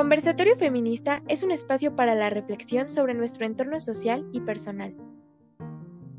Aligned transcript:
Conversatorio 0.00 0.56
Feminista 0.56 1.22
es 1.28 1.42
un 1.42 1.50
espacio 1.50 1.94
para 1.94 2.14
la 2.14 2.30
reflexión 2.30 2.88
sobre 2.88 3.12
nuestro 3.12 3.44
entorno 3.44 3.78
social 3.78 4.26
y 4.32 4.40
personal. 4.40 4.96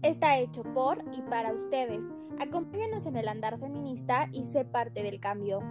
Está 0.03 0.37
hecho 0.37 0.61
por 0.61 1.03
y 1.11 1.23
para 1.23 1.51
ustedes. 1.51 2.05
Acompáñenos 2.39 3.07
en 3.07 3.15
el 3.15 3.27
andar 3.27 3.57
feminista 3.57 4.29
y 4.31 4.43
sé 4.43 4.65
parte 4.65 5.01
del 5.01 5.19
cambio. 5.19 5.61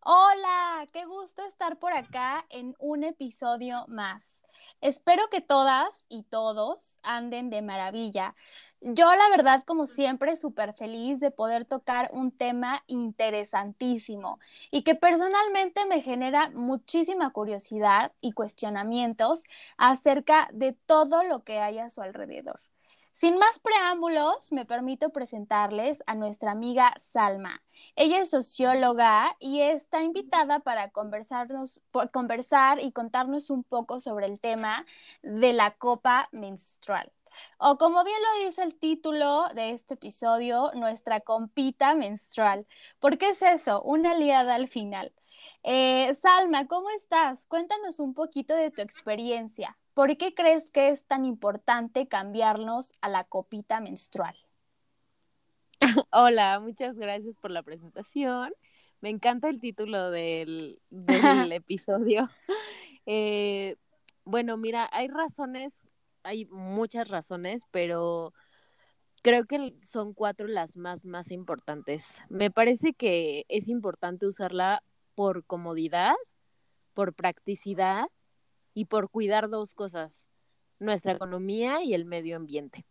Hola, 0.00 0.86
qué 0.92 1.06
gusto 1.06 1.42
estar 1.46 1.78
por 1.78 1.94
acá 1.94 2.44
en 2.50 2.76
un 2.78 3.04
episodio 3.04 3.86
más. 3.88 4.44
Espero 4.82 5.30
que 5.30 5.40
todas 5.40 6.04
y 6.10 6.24
todos 6.24 6.98
anden 7.02 7.48
de 7.48 7.62
maravilla. 7.62 8.34
Yo, 8.84 9.14
la 9.14 9.28
verdad, 9.30 9.62
como 9.64 9.86
siempre, 9.86 10.36
súper 10.36 10.74
feliz 10.74 11.20
de 11.20 11.30
poder 11.30 11.64
tocar 11.64 12.10
un 12.12 12.32
tema 12.32 12.82
interesantísimo 12.88 14.40
y 14.72 14.82
que 14.82 14.96
personalmente 14.96 15.86
me 15.86 16.02
genera 16.02 16.50
muchísima 16.50 17.30
curiosidad 17.30 18.10
y 18.20 18.32
cuestionamientos 18.32 19.44
acerca 19.76 20.48
de 20.52 20.72
todo 20.72 21.22
lo 21.22 21.44
que 21.44 21.60
hay 21.60 21.78
a 21.78 21.90
su 21.90 22.02
alrededor. 22.02 22.60
Sin 23.12 23.36
más 23.38 23.60
preámbulos, 23.60 24.50
me 24.50 24.64
permito 24.64 25.10
presentarles 25.10 26.02
a 26.06 26.16
nuestra 26.16 26.50
amiga 26.50 26.92
Salma. 26.98 27.62
Ella 27.94 28.20
es 28.22 28.30
socióloga 28.30 29.36
y 29.38 29.60
está 29.60 30.02
invitada 30.02 30.58
para 30.58 30.90
conversarnos, 30.90 31.80
conversar 32.12 32.80
y 32.80 32.90
contarnos 32.90 33.48
un 33.50 33.62
poco 33.62 34.00
sobre 34.00 34.26
el 34.26 34.40
tema 34.40 34.84
de 35.22 35.52
la 35.52 35.76
copa 35.76 36.28
menstrual. 36.32 37.12
O 37.58 37.78
como 37.78 38.04
bien 38.04 38.18
lo 38.22 38.46
dice 38.46 38.62
el 38.62 38.78
título 38.78 39.46
de 39.54 39.72
este 39.72 39.94
episodio, 39.94 40.70
nuestra 40.74 41.20
compita 41.20 41.94
menstrual. 41.94 42.66
¿Por 43.00 43.18
qué 43.18 43.30
es 43.30 43.42
eso? 43.42 43.82
Una 43.82 44.12
aliada 44.12 44.54
al 44.54 44.68
final. 44.68 45.12
Eh, 45.62 46.14
Salma, 46.14 46.66
¿cómo 46.66 46.90
estás? 46.90 47.44
Cuéntanos 47.46 47.98
un 47.98 48.14
poquito 48.14 48.54
de 48.54 48.70
tu 48.70 48.82
experiencia. 48.82 49.76
¿Por 49.94 50.16
qué 50.16 50.34
crees 50.34 50.70
que 50.70 50.88
es 50.88 51.04
tan 51.04 51.24
importante 51.24 52.08
cambiarnos 52.08 52.92
a 53.00 53.08
la 53.08 53.24
copita 53.24 53.80
menstrual? 53.80 54.34
Hola, 56.10 56.60
muchas 56.60 56.96
gracias 56.96 57.36
por 57.36 57.50
la 57.50 57.62
presentación. 57.62 58.52
Me 59.00 59.10
encanta 59.10 59.48
el 59.48 59.60
título 59.60 60.10
del, 60.10 60.80
episodio. 61.52 62.28
Eh, 63.04 63.78
bueno, 64.22 64.56
mira, 64.56 64.88
hay 64.92 65.08
razones 65.08 65.81
hay 66.24 66.46
muchas 66.46 67.08
razones, 67.08 67.62
pero 67.70 68.32
creo 69.22 69.44
que 69.46 69.74
son 69.82 70.14
cuatro 70.14 70.46
las 70.46 70.76
más, 70.76 71.04
más 71.04 71.30
importantes. 71.30 72.20
Me 72.28 72.50
parece 72.50 72.92
que 72.94 73.44
es 73.48 73.68
importante 73.68 74.26
usarla 74.26 74.82
por 75.14 75.44
comodidad, 75.44 76.14
por 76.94 77.14
practicidad 77.14 78.06
y 78.74 78.86
por 78.86 79.10
cuidar 79.10 79.48
dos 79.48 79.74
cosas, 79.74 80.28
nuestra 80.78 81.12
economía 81.12 81.82
y 81.82 81.94
el 81.94 82.04
medio 82.04 82.36
ambiente. 82.36 82.86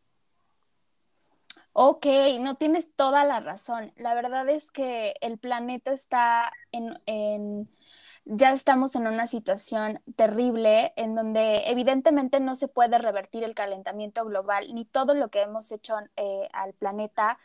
Ok, 1.73 2.05
no 2.39 2.55
tienes 2.55 2.93
toda 2.95 3.23
la 3.23 3.39
razón. 3.39 3.93
La 3.95 4.13
verdad 4.13 4.47
es 4.49 4.71
que 4.71 5.13
el 5.21 5.37
planeta 5.37 5.93
está 5.93 6.51
en, 6.71 6.99
en 7.05 7.69
ya 8.25 8.53
estamos 8.53 8.95
en 8.95 9.07
una 9.07 9.27
situación 9.27 9.99
terrible 10.15 10.93
en 10.95 11.15
donde 11.15 11.63
evidentemente 11.69 12.39
no 12.39 12.55
se 12.55 12.67
puede 12.67 12.97
revertir 12.97 13.43
el 13.43 13.55
calentamiento 13.55 14.25
global 14.25 14.73
ni 14.73 14.85
todo 14.85 15.13
lo 15.13 15.29
que 15.29 15.41
hemos 15.41 15.71
hecho 15.71 15.95
eh, 16.15 16.47
al 16.53 16.73
planeta, 16.73 17.39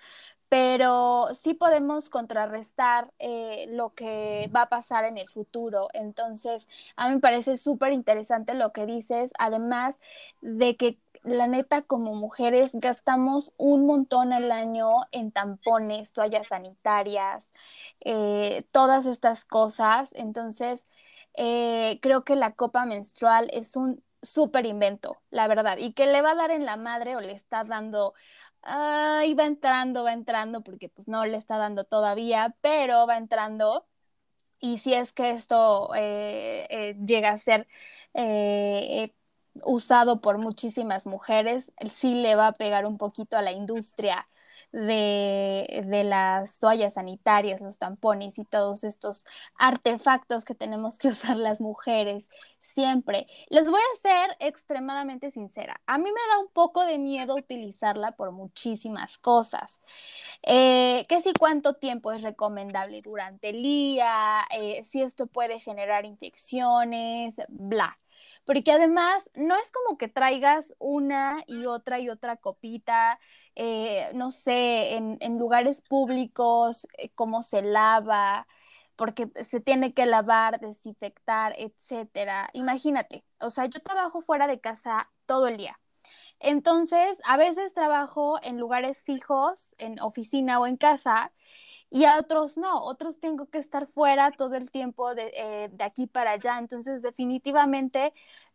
pero 0.49 1.29
sí 1.35 1.55
podemos 1.55 2.09
contrarrestar 2.09 3.13
eh, 3.19 3.67
lo 3.71 3.95
que 3.95 4.51
va 4.55 4.63
a 4.63 4.69
pasar 4.69 5.05
en 5.05 5.19
el 5.19 5.29
futuro. 5.29 5.89
Entonces, 5.93 6.69
a 6.97 7.09
mí 7.09 7.15
me 7.17 7.21
parece 7.21 7.57
súper 7.57 7.93
interesante 7.93 8.55
lo 8.55 8.73
que 8.73 8.87
dices, 8.87 9.33
además 9.39 9.99
de 10.41 10.77
que 10.77 11.01
la 11.27 11.47
neta, 11.49 11.83
como 11.83 12.15
mujeres, 12.15 12.71
gastamos 12.75 13.53
un 13.57 13.87
montón 13.87 14.33
al 14.33 14.53
año 14.53 14.89
en 15.13 15.33
tampones, 15.33 16.13
toallas 16.13 16.49
sanitarias, 16.49 17.53
eh, 18.01 18.65
todas 18.73 19.07
estas 19.07 19.45
cosas. 19.45 20.13
Entonces, 20.15 20.87
eh, 21.35 21.99
creo 22.03 22.25
que 22.25 22.37
la 22.37 22.53
copa 22.55 22.87
menstrual 22.87 23.51
es 23.53 23.77
un 23.77 24.03
súper 24.23 24.67
invento, 24.67 25.19
la 25.31 25.49
verdad, 25.49 25.79
y 25.79 25.93
que 25.93 26.07
le 26.07 26.23
va 26.23 26.33
a 26.33 26.35
dar 26.37 26.51
en 26.51 26.65
la 26.65 26.77
madre 26.77 27.17
o 27.17 27.21
le 27.21 27.33
está 27.33 27.65
dando, 27.65 28.15
ay, 28.63 29.35
va 29.35 29.45
entrando, 29.47 30.05
va 30.05 30.13
entrando, 30.13 30.63
porque 30.63 30.89
pues 30.89 31.09
no 31.09 31.25
le 31.27 31.37
está 31.39 31.59
dando 31.59 31.85
todavía, 31.85 32.57
pero 32.61 33.07
va 33.07 33.17
entrando. 33.17 33.87
Y 34.61 34.79
si 34.79 34.95
es 34.95 35.13
que 35.13 35.33
esto 35.33 35.91
eh, 35.97 36.97
llega 37.07 37.31
a 37.31 37.39
ser 37.39 37.69
usado 39.65 40.21
por 40.21 40.39
muchísimas 40.39 41.07
mujeres, 41.07 41.73
sí 41.91 42.15
le 42.23 42.35
va 42.35 42.49
a 42.49 42.53
pegar 42.53 42.87
un 42.87 42.99
poquito 42.99 43.37
a 43.37 43.43
la 43.43 43.53
industria 43.53 44.29
de, 44.73 45.85
de, 45.87 46.05
las 46.05 46.59
toallas 46.59 46.95
sanitarias, 46.95 47.61
los 47.61 47.79
tampones 47.79 48.39
y 48.39 48.45
todos 48.45 48.85
estos 48.85 49.25
artefactos 49.57 50.45
que 50.45 50.55
tenemos 50.55 50.99
que 50.99 51.09
usar 51.09 51.37
las 51.37 51.61
mujeres 51.61 52.29
siempre. 52.67 53.27
Les 53.49 53.71
voy 53.71 53.81
a 53.81 54.01
ser 54.01 54.37
extremadamente 54.41 55.31
sincera. 55.31 55.81
A 55.87 55.99
mí 55.99 56.05
me 56.05 56.21
da 56.33 56.39
un 56.41 56.49
poco 56.49 56.85
de 56.85 56.99
miedo 56.99 57.37
utilizarla 57.37 58.13
por 58.13 58.33
muchísimas 58.33 59.19
cosas. 59.19 59.81
Eh, 60.43 61.07
que 61.09 61.21
si 61.21 61.33
cuánto 61.39 61.75
tiempo 61.75 62.13
es 62.13 62.23
recomendable 62.23 63.03
durante 63.03 63.51
el 63.51 63.63
día, 63.63 64.47
eh, 64.51 64.85
si 64.85 65.03
esto 65.03 65.27
puede 65.27 65.61
generar 65.61 66.05
infecciones, 66.05 67.37
bla 67.49 67.99
porque 68.47 68.73
además 68.73 69.31
no 69.35 69.57
es 69.57 69.71
como 69.73 69.99
que 69.99 70.09
traigas 70.09 70.75
una 70.79 71.43
y 71.47 71.67
otra 71.67 71.99
y 72.01 72.09
otra 72.09 72.37
copita, 72.37 73.19
eh, 73.57 74.11
no 74.15 74.31
sé, 74.31 74.95
en, 74.97 75.39
lugares 75.39 75.83
públicos, 75.83 76.87
eh, 76.97 77.11
cómo 77.15 77.43
se 77.43 77.63
lava, 77.63 78.47
porque 78.97 79.31
se 79.45 79.61
tiene 79.61 79.95
que 79.95 80.07
lavar, 80.07 80.61
desinfectar, 80.61 81.55
etcétera. 81.59 82.51
Imagínate, 82.55 83.25
o 83.41 83.51
sea, 83.51 83.67
yo 83.67 83.81
trabajo 83.83 84.23
fuera 84.23 84.47
de 84.47 84.61
casa 84.61 85.11
todo 85.27 85.49
el 85.49 85.59
día. 85.59 85.79
Entonces, 86.41 87.19
a 87.25 87.37
veces 87.37 87.75
trabajo 87.75 88.39
en 88.43 88.59
lugares 88.59 89.03
fijos, 89.03 89.75
en 89.79 90.01
oficina 90.01 90.61
o 90.61 90.67
en 90.67 90.77
casa, 90.77 91.33
y 91.91 92.05
a 92.05 92.19
otros 92.19 92.57
no, 92.59 92.83
otros 92.83 93.21
tengo 93.21 93.47
que 93.49 93.59
estar 93.59 93.87
fuera 93.89 94.33
todo 94.33 94.57
el 94.57 94.71
tiempo 94.71 95.15
de, 95.15 95.33
eh, 95.35 95.71
de 95.73 95.85
aquí 95.85 96.07
para 96.07 96.33
allá. 96.33 96.59
Entonces, 96.59 97.03
definitivamente 97.03 98.13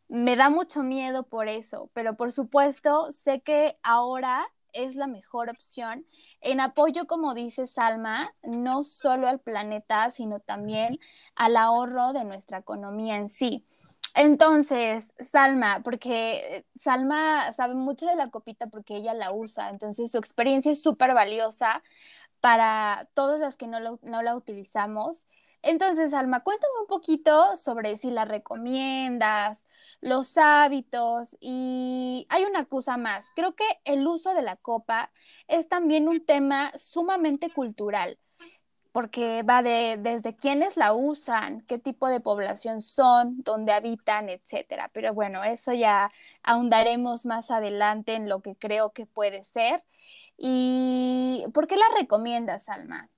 me 0.09 0.35
da 0.35 0.49
mucho 0.49 0.83
miedo 0.83 1.23
por 1.23 1.47
eso, 1.47 1.89
pero 1.93 2.15
por 2.17 2.31
supuesto 2.33 3.11
sé 3.13 3.41
que 3.41 3.79
ahora 3.83 4.45
es 4.73 4.95
la 4.95 5.07
mejor 5.07 5.49
opción 5.49 6.05
en 6.41 6.59
apoyo, 6.59 7.07
como 7.07 7.33
dice 7.33 7.67
Salma, 7.67 8.33
no 8.43 8.83
solo 8.83 9.27
al 9.27 9.39
planeta, 9.39 10.11
sino 10.11 10.39
también 10.39 10.99
al 11.35 11.57
ahorro 11.57 12.13
de 12.13 12.23
nuestra 12.23 12.59
economía 12.59 13.17
en 13.17 13.29
sí. 13.29 13.65
Entonces, 14.13 15.13
Salma, 15.19 15.81
porque 15.83 16.65
Salma 16.75 17.53
sabe 17.53 17.75
mucho 17.75 18.05
de 18.05 18.15
la 18.15 18.29
copita 18.29 18.67
porque 18.67 18.97
ella 18.97 19.13
la 19.13 19.31
usa, 19.31 19.69
entonces 19.69 20.11
su 20.11 20.17
experiencia 20.17 20.71
es 20.71 20.81
súper 20.81 21.13
valiosa 21.13 21.81
para 22.41 23.07
todas 23.13 23.39
las 23.39 23.55
que 23.55 23.67
no, 23.67 23.79
no 24.01 24.21
la 24.21 24.35
utilizamos. 24.35 25.23
Entonces, 25.63 26.13
Alma, 26.13 26.41
cuéntame 26.41 26.73
un 26.81 26.87
poquito 26.87 27.55
sobre 27.55 27.97
si 27.97 28.09
la 28.09 28.25
recomiendas, 28.25 29.65
los 30.01 30.37
hábitos 30.37 31.35
y 31.39 32.25
hay 32.29 32.45
una 32.45 32.65
cosa 32.65 32.97
más. 32.97 33.27
Creo 33.35 33.55
que 33.55 33.65
el 33.85 34.07
uso 34.07 34.33
de 34.33 34.41
la 34.41 34.55
copa 34.55 35.11
es 35.47 35.69
también 35.69 36.07
un 36.07 36.25
tema 36.25 36.71
sumamente 36.77 37.51
cultural, 37.51 38.17
porque 38.91 39.43
va 39.43 39.61
de 39.63 39.97
desde 39.99 40.35
quiénes 40.35 40.77
la 40.77 40.93
usan, 40.93 41.61
qué 41.67 41.77
tipo 41.79 42.07
de 42.07 42.19
población 42.19 42.81
son, 42.81 43.43
dónde 43.43 43.71
habitan, 43.71 44.29
etcétera. 44.29 44.89
Pero 44.93 45.13
bueno, 45.13 45.43
eso 45.43 45.73
ya 45.73 46.11
ahondaremos 46.43 47.25
más 47.25 47.51
adelante 47.51 48.15
en 48.15 48.29
lo 48.29 48.41
que 48.41 48.55
creo 48.55 48.91
que 48.91 49.05
puede 49.05 49.43
ser. 49.45 49.83
¿Y 50.37 51.45
por 51.53 51.67
qué 51.67 51.77
la 51.77 51.85
recomiendas, 51.99 52.67
Alma? 52.69 53.09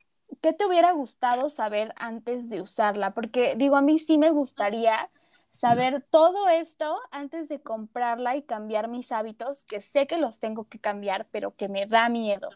¿Qué 0.43 0.53
te 0.53 0.65
hubiera 0.67 0.91
gustado 0.91 1.49
saber 1.49 1.93
antes 1.97 2.49
de 2.49 2.61
usarla? 2.61 3.13
Porque 3.13 3.55
digo, 3.57 3.77
a 3.77 3.81
mí 3.81 3.97
sí 3.97 4.17
me 4.17 4.29
gustaría 4.29 5.09
saber 5.53 6.05
todo 6.11 6.49
esto 6.49 6.99
antes 7.11 7.47
de 7.47 7.61
comprarla 7.61 8.35
y 8.35 8.43
cambiar 8.43 8.89
mis 8.89 9.11
hábitos, 9.13 9.63
que 9.63 9.79
sé 9.79 10.05
que 10.05 10.17
los 10.17 10.39
tengo 10.39 10.67
que 10.67 10.79
cambiar, 10.79 11.27
pero 11.31 11.55
que 11.55 11.69
me 11.69 11.85
da 11.87 12.09
miedo. 12.09 12.49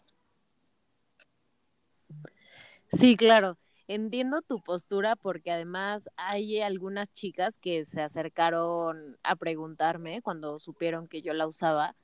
Sí, 2.92 3.16
claro. 3.16 3.58
Entiendo 3.86 4.42
tu 4.42 4.60
postura 4.62 5.16
porque 5.16 5.50
además 5.50 6.10
hay 6.16 6.60
algunas 6.60 7.10
chicas 7.14 7.58
que 7.58 7.86
se 7.86 8.02
acercaron 8.02 9.16
a 9.22 9.34
preguntarme 9.36 10.20
cuando 10.20 10.58
supieron 10.58 11.08
que 11.08 11.22
yo 11.22 11.32
la 11.32 11.46
usaba. 11.46 11.96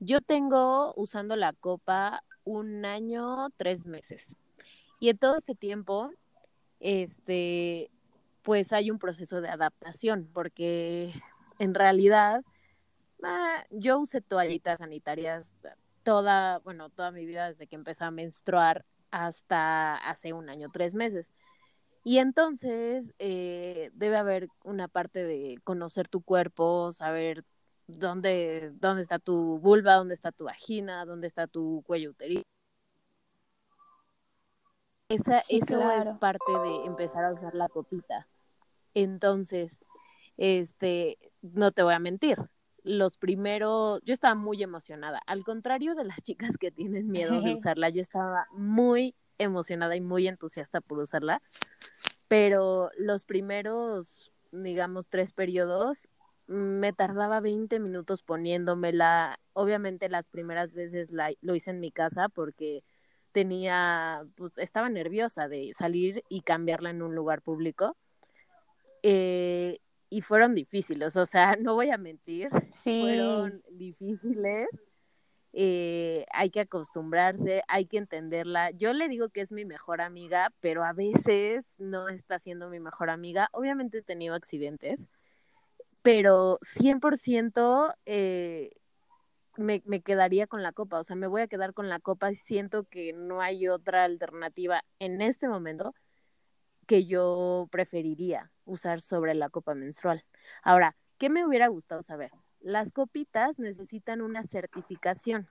Yo 0.00 0.20
tengo 0.22 0.92
usando 0.96 1.36
la 1.36 1.52
copa 1.52 2.24
un 2.44 2.84
año, 2.84 3.50
tres 3.56 3.86
meses. 3.86 4.36
Y 5.00 5.08
en 5.08 5.18
todo 5.18 5.36
este 5.36 5.54
tiempo, 5.54 6.12
este, 6.78 7.90
pues 8.42 8.72
hay 8.72 8.90
un 8.90 8.98
proceso 8.98 9.40
de 9.40 9.48
adaptación, 9.48 10.28
porque 10.32 11.12
en 11.58 11.74
realidad 11.74 12.42
ah, 13.22 13.64
yo 13.70 13.98
usé 13.98 14.20
toallitas 14.20 14.78
sanitarias 14.80 15.52
toda, 16.02 16.58
bueno, 16.60 16.90
toda 16.90 17.10
mi 17.10 17.26
vida 17.26 17.48
desde 17.48 17.66
que 17.66 17.76
empecé 17.76 18.04
a 18.04 18.10
menstruar 18.10 18.84
hasta 19.10 19.96
hace 19.96 20.32
un 20.32 20.48
año, 20.50 20.68
tres 20.72 20.94
meses. 20.94 21.30
Y 22.04 22.18
entonces 22.18 23.14
eh, 23.18 23.90
debe 23.94 24.16
haber 24.16 24.48
una 24.64 24.88
parte 24.88 25.24
de 25.24 25.58
conocer 25.64 26.08
tu 26.08 26.22
cuerpo, 26.22 26.92
saber 26.92 27.44
dónde, 27.86 28.70
dónde 28.74 29.02
está 29.02 29.18
tu 29.18 29.58
vulva, 29.58 29.94
dónde 29.94 30.14
está 30.14 30.32
tu 30.32 30.44
vagina, 30.44 31.04
dónde 31.04 31.26
está 31.26 31.46
tu 31.46 31.82
cuello 31.86 32.10
uterino. 32.10 32.42
Esa, 35.10 35.42
eso 35.48 35.90
es 35.90 36.14
parte 36.14 36.52
de 36.64 36.86
empezar 36.86 37.24
a 37.24 37.32
usar 37.32 37.54
la 37.54 37.68
copita. 37.68 38.28
Entonces, 38.94 39.80
este, 40.36 41.18
no 41.42 41.72
te 41.72 41.82
voy 41.82 41.94
a 41.94 41.98
mentir, 41.98 42.38
los 42.82 43.18
primeros, 43.18 44.00
yo 44.04 44.12
estaba 44.12 44.34
muy 44.34 44.62
emocionada. 44.62 45.20
Al 45.26 45.44
contrario 45.44 45.94
de 45.94 46.04
las 46.04 46.22
chicas 46.22 46.56
que 46.58 46.70
tienen 46.70 47.08
miedo 47.08 47.40
de 47.40 47.52
usarla, 47.54 47.88
yo 47.90 48.00
estaba 48.00 48.46
muy 48.52 49.14
emocionada 49.38 49.96
y 49.96 50.00
muy 50.00 50.28
entusiasta 50.28 50.80
por 50.80 50.98
usarla. 50.98 51.42
Pero 52.28 52.90
los 52.96 53.24
primeros, 53.24 54.30
digamos, 54.52 55.08
tres 55.08 55.32
periodos, 55.32 56.08
me 56.46 56.92
tardaba 56.92 57.40
20 57.40 57.80
minutos 57.80 58.22
poniéndomela. 58.22 59.40
Obviamente 59.52 60.08
las 60.08 60.28
primeras 60.28 60.72
veces 60.72 61.10
la, 61.10 61.32
lo 61.40 61.54
hice 61.54 61.70
en 61.70 61.80
mi 61.80 61.90
casa 61.90 62.28
porque 62.28 62.84
tenía, 63.32 64.24
pues 64.36 64.58
estaba 64.58 64.88
nerviosa 64.88 65.48
de 65.48 65.72
salir 65.76 66.24
y 66.28 66.42
cambiarla 66.42 66.90
en 66.90 67.02
un 67.02 67.14
lugar 67.14 67.42
público. 67.42 67.96
Eh, 69.02 69.78
y 70.10 70.22
fueron 70.22 70.54
difíciles, 70.54 71.16
o 71.16 71.24
sea, 71.24 71.56
no 71.60 71.74
voy 71.74 71.90
a 71.90 71.98
mentir, 71.98 72.50
fueron 72.72 73.62
difíciles. 73.70 74.68
Eh, 75.52 76.26
hay 76.32 76.50
que 76.50 76.60
acostumbrarse, 76.60 77.62
hay 77.66 77.86
que 77.86 77.98
entenderla. 77.98 78.70
Yo 78.70 78.92
le 78.92 79.08
digo 79.08 79.30
que 79.30 79.40
es 79.40 79.50
mi 79.50 79.64
mejor 79.64 80.00
amiga, 80.00 80.52
pero 80.60 80.84
a 80.84 80.92
veces 80.92 81.66
no 81.78 82.08
está 82.08 82.38
siendo 82.38 82.68
mi 82.68 82.78
mejor 82.78 83.10
amiga. 83.10 83.48
Obviamente 83.52 83.98
he 83.98 84.02
tenido 84.02 84.34
accidentes, 84.34 85.08
pero 86.02 86.58
100% 86.62 87.94
eh, 88.06 88.70
me, 89.60 89.82
me 89.84 90.00
quedaría 90.00 90.46
con 90.46 90.62
la 90.62 90.72
copa, 90.72 90.98
o 90.98 91.04
sea, 91.04 91.16
me 91.16 91.26
voy 91.26 91.42
a 91.42 91.48
quedar 91.48 91.74
con 91.74 91.88
la 91.88 92.00
copa 92.00 92.32
siento 92.34 92.84
que 92.84 93.12
no 93.12 93.40
hay 93.40 93.68
otra 93.68 94.04
alternativa 94.04 94.82
en 94.98 95.20
este 95.20 95.48
momento 95.48 95.94
que 96.86 97.06
yo 97.06 97.68
preferiría 97.70 98.50
usar 98.64 99.00
sobre 99.00 99.34
la 99.34 99.48
copa 99.48 99.74
menstrual. 99.74 100.24
Ahora, 100.62 100.96
¿qué 101.18 101.30
me 101.30 101.46
hubiera 101.46 101.68
gustado 101.68 102.02
saber? 102.02 102.32
Las 102.58 102.90
copitas 102.90 103.58
necesitan 103.58 104.20
una 104.20 104.42
certificación. 104.42 105.48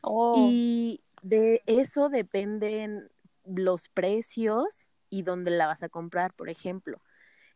Oh. 0.00 0.48
Y 0.50 1.02
de 1.22 1.62
eso 1.66 2.08
dependen 2.08 3.10
los 3.44 3.88
precios 3.88 4.88
y 5.10 5.22
dónde 5.22 5.50
la 5.50 5.66
vas 5.66 5.82
a 5.82 5.88
comprar, 5.88 6.32
por 6.32 6.48
ejemplo. 6.48 7.00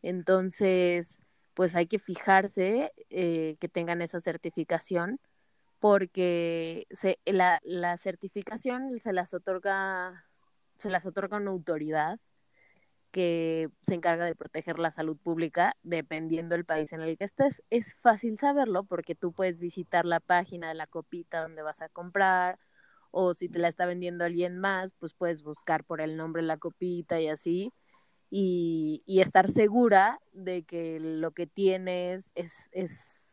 Entonces, 0.03 1.21
pues 1.55 1.75
hay 1.75 1.87
que 1.87 1.99
fijarse 1.99 2.93
eh, 3.11 3.57
que 3.61 3.69
tengan 3.69 4.03
esa 4.03 4.21
certificación 4.21 5.21
porque 5.83 6.87
se, 6.93 7.19
la, 7.27 7.61
certificación 7.97 9.01
se 9.01 9.13
las 9.13 9.35
otorga 9.35 10.29
se 10.79 10.91
las 10.91 11.07
otorga 11.07 11.39
una 11.39 11.51
autoridad 11.51 12.21
que 13.11 13.69
se 13.83 13.95
encarga 13.95 14.25
de 14.25 14.37
proteger 14.37 14.79
la 14.79 14.93
salud 14.93 15.17
pública 15.17 15.75
dependiendo 15.83 16.55
del 16.55 16.65
país 16.65 16.93
en 16.93 17.01
el 17.03 17.19
que 17.19 17.25
estés. 17.25 17.65
Es 17.69 17.97
fácil 17.97 18.39
saberlo 18.39 18.85
porque 18.85 19.17
tú 19.17 19.33
puedes 19.33 19.59
visitar 19.59 20.05
la 20.05 20.21
página 20.21 20.69
de 20.69 20.75
la 20.75 20.87
copita 20.87 21.43
donde 21.43 21.63
vas 21.63 21.83
a 21.83 21.89
comprar 21.89 22.61
o 23.11 23.35
si 23.35 23.49
te 23.49 23.59
la 23.59 23.67
está 23.67 23.85
vendiendo 23.85 24.25
alguien 24.25 24.59
más, 24.59 24.95
pues 24.95 25.15
puedes 25.15 25.43
buscar 25.43 25.83
por 25.83 26.01
el 26.01 26.17
nombre 26.17 26.43
de 26.43 26.49
la 26.49 26.59
copita 26.59 27.21
y 27.21 27.27
así 27.27 27.73
y, 28.31 29.03
y 29.05 29.21
estar 29.21 29.49
segura 29.49 30.21
de 30.31 30.63
que 30.63 31.01
lo 31.01 31.33
que 31.33 31.49
tienes 31.49 32.31
es, 32.37 32.53
es 32.71 33.32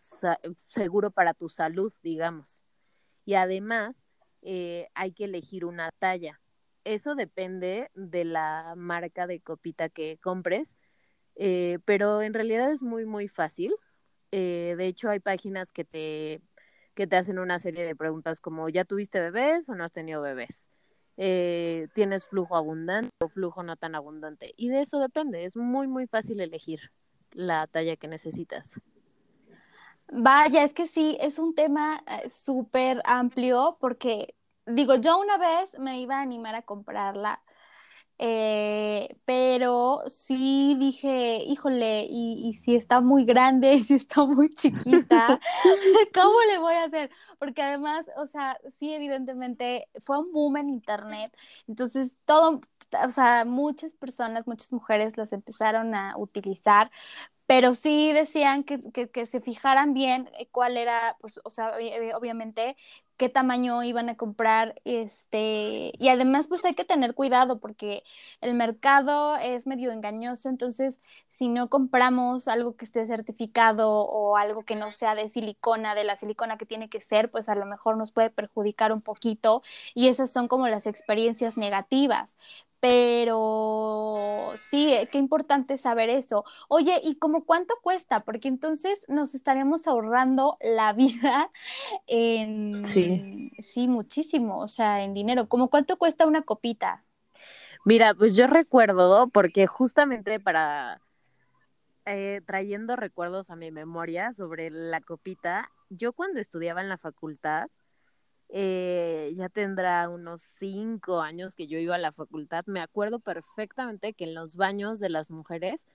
seguro 0.68 1.12
para 1.12 1.34
tu 1.34 1.50
salud, 1.50 1.92
digamos. 2.04 2.66
Y 3.26 3.36
además 3.36 4.04
eh, 4.42 4.88
hay 4.94 5.12
que 5.12 5.26
elegir 5.26 5.66
una 5.66 5.90
talla 6.00 6.40
eso 6.84 7.16
depende 7.16 7.92
de 7.94 8.26
la 8.26 8.74
marca 8.76 9.28
de 9.28 9.42
copita 9.42 9.90
que 9.90 10.18
compres, 10.22 10.76
eh, 11.36 11.80
pero 11.86 12.22
en 12.22 12.34
realidad 12.34 12.72
es 12.72 12.82
muy, 12.82 13.06
muy 13.06 13.28
fácil. 13.28 13.76
Eh, 14.32 14.76
de 14.78 14.88
hecho, 14.88 15.10
hay 15.10 15.20
páginas 15.20 15.72
que 15.72 15.86
te, 15.86 16.42
que 16.94 17.08
te 17.08 17.16
hacen 17.16 17.40
una 17.40 17.60
serie 17.60 17.86
de 17.86 17.96
preguntas 17.96 18.42
como, 18.42 18.70
¿ya 18.70 18.86
tuviste 18.86 19.22
bebés 19.22 19.70
o 19.70 19.76
no 19.76 19.84
has 19.84 19.92
tenido 19.92 20.22
bebés? 20.22 20.66
¿Tienes 21.94 22.26
flujo 22.26 22.56
abundante 22.56 23.12
o 23.20 23.28
flujo 23.28 23.62
no 23.62 23.76
tan 23.76 23.94
abundante? 23.94 24.54
Y 24.56 24.70
de 24.70 24.82
eso 24.82 25.00
depende, 25.00 25.44
es 25.44 25.58
muy, 25.58 25.88
muy 25.88 26.08
fácil 26.08 26.40
elegir 26.40 26.92
la 27.32 27.68
talla 27.68 27.98
que 27.98 28.08
necesitas. 28.08 28.80
Vaya, 30.12 30.64
es 30.64 30.74
que 30.74 30.88
sí, 30.88 31.18
es 31.22 31.38
un 31.40 31.54
tema 31.54 32.04
súper 32.30 33.02
amplio 33.06 33.78
porque 33.80 34.36
digo, 34.66 34.96
yo 34.96 35.20
una 35.20 35.38
vez 35.38 35.78
me 35.80 36.00
iba 36.00 36.18
a 36.18 36.22
animar 36.22 36.56
a 36.56 36.62
comprarla, 36.64 37.42
eh, 38.18 39.18
pero 39.26 40.04
sí 40.08 40.76
dije, 40.78 41.38
híjole, 41.46 42.06
y, 42.10 42.54
si 42.56 42.76
está 42.76 43.02
muy 43.02 43.24
grande, 43.26 43.74
y 43.76 43.84
si 43.84 43.96
está 43.96 44.26
muy 44.26 44.54
chiquita, 44.54 45.40
¿cómo 46.14 46.38
le 46.52 46.60
voy 46.60 46.76
a 46.76 46.86
hacer? 46.86 47.10
Porque 47.40 47.62
además, 47.62 48.08
o 48.18 48.28
sea, 48.28 48.58
sí, 48.80 48.94
evidentemente 48.94 49.88
fue 50.04 50.20
un 50.20 50.32
boom 50.32 50.58
en 50.58 50.70
internet, 50.70 51.36
entonces 51.68 52.16
todo, 52.26 52.62
o 53.06 53.12
sea, 53.12 53.46
muchas 53.46 53.94
personas, 53.94 54.48
muchas 54.48 54.74
mujeres 54.74 55.18
las 55.18 55.32
empezaron 55.34 55.96
a 55.96 56.18
utilizar, 56.18 56.92
pero 57.50 57.74
sí 57.74 58.14
decían 58.14 58.64
que, 58.64 58.80
que, 59.12 59.26
se 59.26 59.42
fijaran 59.42 59.96
bien 59.96 60.30
eh, 60.38 60.48
cuál 60.52 60.78
era, 60.78 61.18
pues, 61.20 61.40
o 61.44 61.50
sea, 61.50 61.74
obviamente 62.16 62.78
qué 63.18 63.28
tamaño 63.28 63.82
iban 63.82 64.08
a 64.08 64.16
comprar, 64.16 64.80
este, 64.86 65.92
y 65.98 66.10
además 66.10 66.48
pues 66.48 66.64
hay 66.64 66.76
que 66.76 66.86
tener 66.86 67.16
cuidado 67.16 67.60
porque 67.60 68.04
el 68.42 68.54
mercado 68.54 69.36
es 69.36 69.66
medio 69.66 69.92
engañoso, 69.92 70.48
entonces 70.48 71.02
si 71.32 71.50
no 71.50 71.70
compramos 71.70 72.48
algo 72.48 72.76
que 72.76 72.86
esté 72.86 73.06
certificado 73.08 73.90
o 73.94 74.38
algo 74.38 74.64
que 74.64 74.76
no 74.76 74.92
sea 74.92 75.16
de 75.16 75.28
silicona, 75.28 75.96
de 75.96 76.04
la 76.04 76.16
silicona 76.18 76.58
que 76.58 76.68
tiene 76.68 76.88
que 76.88 77.02
ser, 77.02 77.32
pues 77.32 77.50
a 77.50 77.56
lo 77.56 77.66
mejor 77.66 77.98
nos 77.98 78.12
puede 78.12 78.30
perjudicar 78.30 78.94
un 78.94 79.02
poquito 79.02 79.64
y 79.96 80.08
esas 80.10 80.32
son 80.32 80.48
como 80.48 80.68
las 80.68 80.86
experiencias 80.86 81.58
negativas 81.58 82.38
pero 82.80 84.54
sí, 84.58 84.94
eh, 84.94 85.10
qué 85.12 85.18
importante 85.18 85.78
saber 85.78 86.10
eso. 86.10 86.46
Oye, 86.68 87.00
¿y 87.04 87.16
cómo 87.16 87.46
cuánto 87.46 87.76
cuesta? 87.82 88.24
Porque 88.24 88.48
entonces 88.48 89.06
nos 89.10 89.36
estaremos 89.36 89.88
ahorrando 89.88 90.58
la 90.62 90.94
vida 90.94 91.52
en... 92.08 92.84
Sí. 92.86 93.52
Sí, 93.62 93.88
muchísimo, 93.88 94.60
o 94.60 94.68
sea, 94.68 95.04
en 95.04 95.14
dinero. 95.14 95.48
¿Cómo 95.48 95.70
cuánto 95.70 95.98
cuesta 95.98 96.26
una 96.26 96.44
copita? 96.44 97.04
Mira, 97.86 98.14
pues 98.14 98.36
yo 98.36 98.48
recuerdo, 98.48 99.28
porque 99.30 99.68
justamente 99.68 100.40
para... 100.40 101.02
Eh, 102.06 102.42
trayendo 102.46 102.96
recuerdos 102.96 103.52
a 103.52 103.56
mi 103.56 103.72
memoria 103.72 104.34
sobre 104.34 104.72
la 104.72 105.00
copita, 105.00 105.70
yo 105.90 106.14
cuando 106.14 106.40
estudiaba 106.40 106.82
en 106.82 106.90
la 106.90 106.98
facultad, 106.98 107.70
eh, 108.50 109.34
ya 109.36 109.50
tendrá 109.50 110.10
unos 110.10 110.42
cinco 110.58 111.22
años 111.22 111.56
que 111.56 111.68
yo 111.68 111.78
iba 111.80 111.96
a 111.96 112.00
la 112.00 112.12
facultad, 112.12 112.66
me 112.68 112.82
acuerdo 112.82 113.20
perfectamente 113.20 114.14
que 114.14 114.26
en 114.26 114.36
los 114.36 114.56
baños 114.56 115.00
de 115.00 115.10
las 115.10 115.32
mujeres 115.32 115.86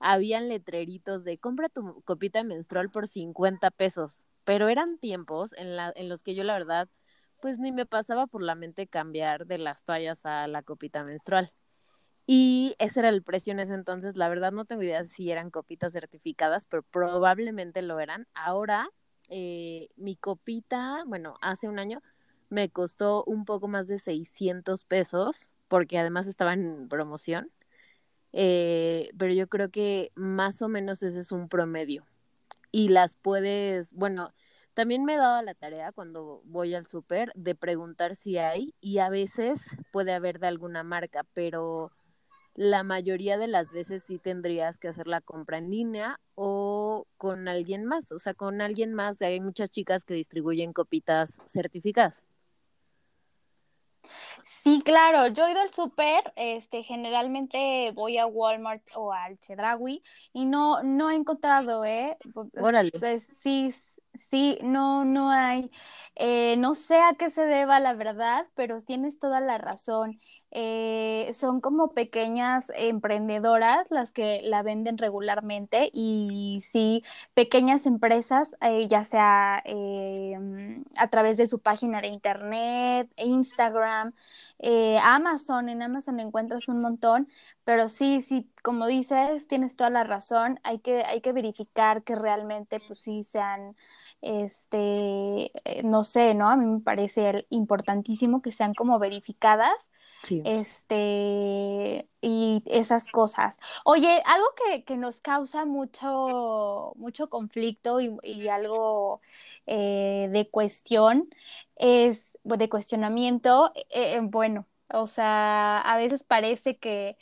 habían 0.00 0.48
letreritos 0.48 1.24
de 1.24 1.38
compra 1.38 1.68
tu 1.68 2.02
copita 2.02 2.42
menstrual 2.42 2.90
por 2.90 3.06
50 3.06 3.70
pesos, 3.70 4.26
pero 4.44 4.68
eran 4.68 4.98
tiempos 4.98 5.52
en, 5.54 5.76
la, 5.76 5.92
en 5.94 6.08
los 6.08 6.22
que 6.22 6.34
yo 6.34 6.44
la 6.44 6.54
verdad 6.54 6.88
pues 7.40 7.58
ni 7.58 7.72
me 7.72 7.86
pasaba 7.86 8.26
por 8.26 8.42
la 8.42 8.54
mente 8.54 8.86
cambiar 8.86 9.46
de 9.46 9.58
las 9.58 9.84
toallas 9.84 10.26
a 10.26 10.46
la 10.46 10.62
copita 10.62 11.04
menstrual. 11.04 11.52
Y 12.26 12.76
ese 12.78 13.00
era 13.00 13.08
el 13.08 13.22
precio 13.22 13.52
en 13.52 13.60
ese 13.60 13.74
entonces. 13.74 14.16
La 14.16 14.28
verdad 14.28 14.52
no 14.52 14.64
tengo 14.64 14.82
idea 14.82 15.04
si 15.04 15.30
eran 15.30 15.50
copitas 15.50 15.92
certificadas, 15.92 16.66
pero 16.66 16.82
probablemente 16.82 17.82
lo 17.82 17.98
eran. 17.98 18.28
Ahora 18.34 18.90
eh, 19.30 19.88
mi 19.96 20.16
copita, 20.16 21.04
bueno, 21.06 21.36
hace 21.42 21.68
un 21.68 21.78
año 21.78 22.02
me 22.50 22.70
costó 22.70 23.24
un 23.24 23.44
poco 23.44 23.68
más 23.68 23.88
de 23.88 23.98
600 23.98 24.84
pesos, 24.84 25.52
porque 25.68 25.98
además 25.98 26.26
estaba 26.26 26.52
en 26.54 26.88
promoción. 26.88 27.50
Eh, 28.32 29.10
pero 29.18 29.32
yo 29.34 29.48
creo 29.48 29.70
que 29.70 30.12
más 30.14 30.62
o 30.62 30.68
menos 30.68 31.02
ese 31.02 31.20
es 31.20 31.32
un 31.32 31.48
promedio. 31.48 32.06
Y 32.72 32.88
las 32.90 33.16
puedes, 33.16 33.92
bueno, 33.92 34.32
También 34.74 35.04
me 35.04 35.14
he 35.14 35.18
dado 35.18 35.42
la 35.42 35.54
tarea 35.54 35.92
cuando 35.92 36.42
voy 36.46 36.74
al 36.74 36.86
súper 36.86 37.32
de 37.36 37.54
preguntar 37.56 38.16
si 38.16 38.38
hay 38.38 38.74
y 38.80 38.98
a 38.98 39.10
veces 39.10 39.60
puede 39.92 40.14
haber 40.14 40.40
de 40.40 40.48
alguna 40.48 40.84
marca, 40.84 41.24
pero 41.34 41.92
la 42.60 42.82
mayoría 42.82 43.38
de 43.38 43.48
las 43.48 43.72
veces 43.72 44.02
sí 44.02 44.18
tendrías 44.18 44.78
que 44.78 44.88
hacer 44.88 45.06
la 45.06 45.22
compra 45.22 45.56
en 45.56 45.70
línea 45.70 46.20
o 46.34 47.06
con 47.16 47.48
alguien 47.48 47.86
más, 47.86 48.12
o 48.12 48.18
sea, 48.18 48.34
con 48.34 48.60
alguien 48.60 48.92
más. 48.92 49.22
Hay 49.22 49.40
muchas 49.40 49.70
chicas 49.70 50.04
que 50.04 50.12
distribuyen 50.12 50.74
copitas 50.74 51.40
certificadas. 51.46 52.22
Sí, 54.44 54.82
claro, 54.84 55.28
yo 55.28 55.46
he 55.46 55.52
ido 55.52 55.62
al 55.62 55.72
súper, 55.72 56.34
este, 56.36 56.82
generalmente 56.82 57.92
voy 57.94 58.18
a 58.18 58.26
Walmart 58.26 58.82
o 58.94 59.10
al 59.10 59.38
Chedraui 59.38 60.02
y 60.34 60.44
no, 60.44 60.82
no 60.82 61.08
he 61.08 61.14
encontrado, 61.14 61.86
¿eh? 61.86 62.18
Órale. 62.60 62.92
Pues, 62.92 63.24
sí, 63.24 63.74
Sí, 64.30 64.58
no, 64.62 65.04
no 65.04 65.30
hay. 65.30 65.70
Eh, 66.14 66.56
no 66.58 66.74
sé 66.74 66.96
a 67.00 67.14
qué 67.18 67.30
se 67.30 67.46
deba, 67.46 67.80
la 67.80 67.94
verdad, 67.94 68.46
pero 68.54 68.80
tienes 68.80 69.18
toda 69.18 69.40
la 69.40 69.56
razón. 69.58 70.20
Eh, 70.50 71.30
son 71.32 71.60
como 71.60 71.94
pequeñas 71.94 72.70
emprendedoras 72.76 73.86
las 73.90 74.12
que 74.12 74.40
la 74.42 74.62
venden 74.62 74.98
regularmente 74.98 75.90
y 75.92 76.60
sí, 76.70 77.02
pequeñas 77.34 77.86
empresas, 77.86 78.54
eh, 78.60 78.86
ya 78.88 79.04
sea 79.04 79.62
a 80.96 81.08
través 81.08 81.36
de 81.38 81.46
su 81.46 81.60
página 81.60 82.00
de 82.00 82.08
internet, 82.08 83.10
Instagram, 83.16 84.12
Amazon, 85.02 85.68
en 85.68 85.82
Amazon 85.82 86.20
encuentras 86.20 86.68
un 86.68 86.80
montón, 86.80 87.28
pero 87.70 87.88
sí, 87.88 88.20
sí, 88.20 88.50
como 88.64 88.88
dices, 88.88 89.46
tienes 89.46 89.76
toda 89.76 89.90
la 89.90 90.02
razón, 90.02 90.58
hay 90.64 90.80
que, 90.80 91.04
hay 91.04 91.20
que 91.20 91.32
verificar 91.32 92.02
que 92.02 92.16
realmente 92.16 92.80
pues 92.80 92.98
sí 93.00 93.22
sean 93.22 93.76
este, 94.22 95.52
eh, 95.64 95.82
no 95.84 96.02
sé, 96.02 96.34
¿no? 96.34 96.50
A 96.50 96.56
mí 96.56 96.66
me 96.66 96.80
parece 96.80 97.46
importantísimo 97.48 98.42
que 98.42 98.50
sean 98.50 98.74
como 98.74 98.98
verificadas. 98.98 99.88
Este, 100.44 102.08
y 102.20 102.62
esas 102.66 103.06
cosas. 103.06 103.56
Oye, 103.84 104.20
algo 104.26 104.46
que, 104.84 104.96
nos 104.96 105.20
causa 105.20 105.64
mucho, 105.64 106.92
mucho 106.96 107.30
conflicto 107.30 108.00
y, 108.00 108.48
algo 108.48 109.20
eh, 109.66 110.28
de 110.32 110.50
cuestión 110.50 111.28
es, 111.76 112.36
de 112.42 112.68
cuestionamiento, 112.68 113.72
eh, 113.90 114.18
bueno, 114.24 114.66
o 114.92 115.06
sea, 115.06 115.78
a 115.80 115.96
veces 115.96 116.24
parece 116.24 116.78
que, 116.78 117.16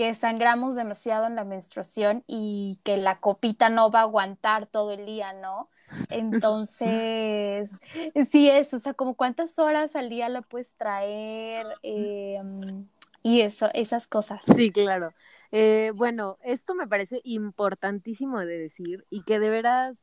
que 0.00 0.14
sangramos 0.14 0.76
demasiado 0.76 1.26
en 1.26 1.34
la 1.34 1.44
menstruación 1.44 2.24
y 2.26 2.78
que 2.84 2.96
la 2.96 3.20
copita 3.20 3.68
no 3.68 3.90
va 3.90 3.98
a 3.98 4.04
aguantar 4.04 4.66
todo 4.66 4.92
el 4.92 5.04
día, 5.04 5.34
¿no? 5.34 5.68
Entonces, 6.08 7.70
sí 8.26 8.48
es, 8.48 8.72
o 8.72 8.78
sea, 8.78 8.94
como 8.94 9.14
cuántas 9.14 9.58
horas 9.58 9.96
al 9.96 10.08
día 10.08 10.30
la 10.30 10.40
puedes 10.40 10.74
traer 10.76 11.66
em, 11.82 12.86
y 13.22 13.42
eso, 13.42 13.68
esas 13.74 14.08
cosas. 14.08 14.40
Sí, 14.56 14.72
claro. 14.72 15.12
Eh, 15.52 15.92
bueno, 15.94 16.38
esto 16.44 16.74
me 16.74 16.88
parece 16.88 17.20
importantísimo 17.22 18.40
de 18.40 18.56
decir 18.56 19.04
y 19.10 19.22
que 19.24 19.38
de 19.38 19.50
veras, 19.50 19.98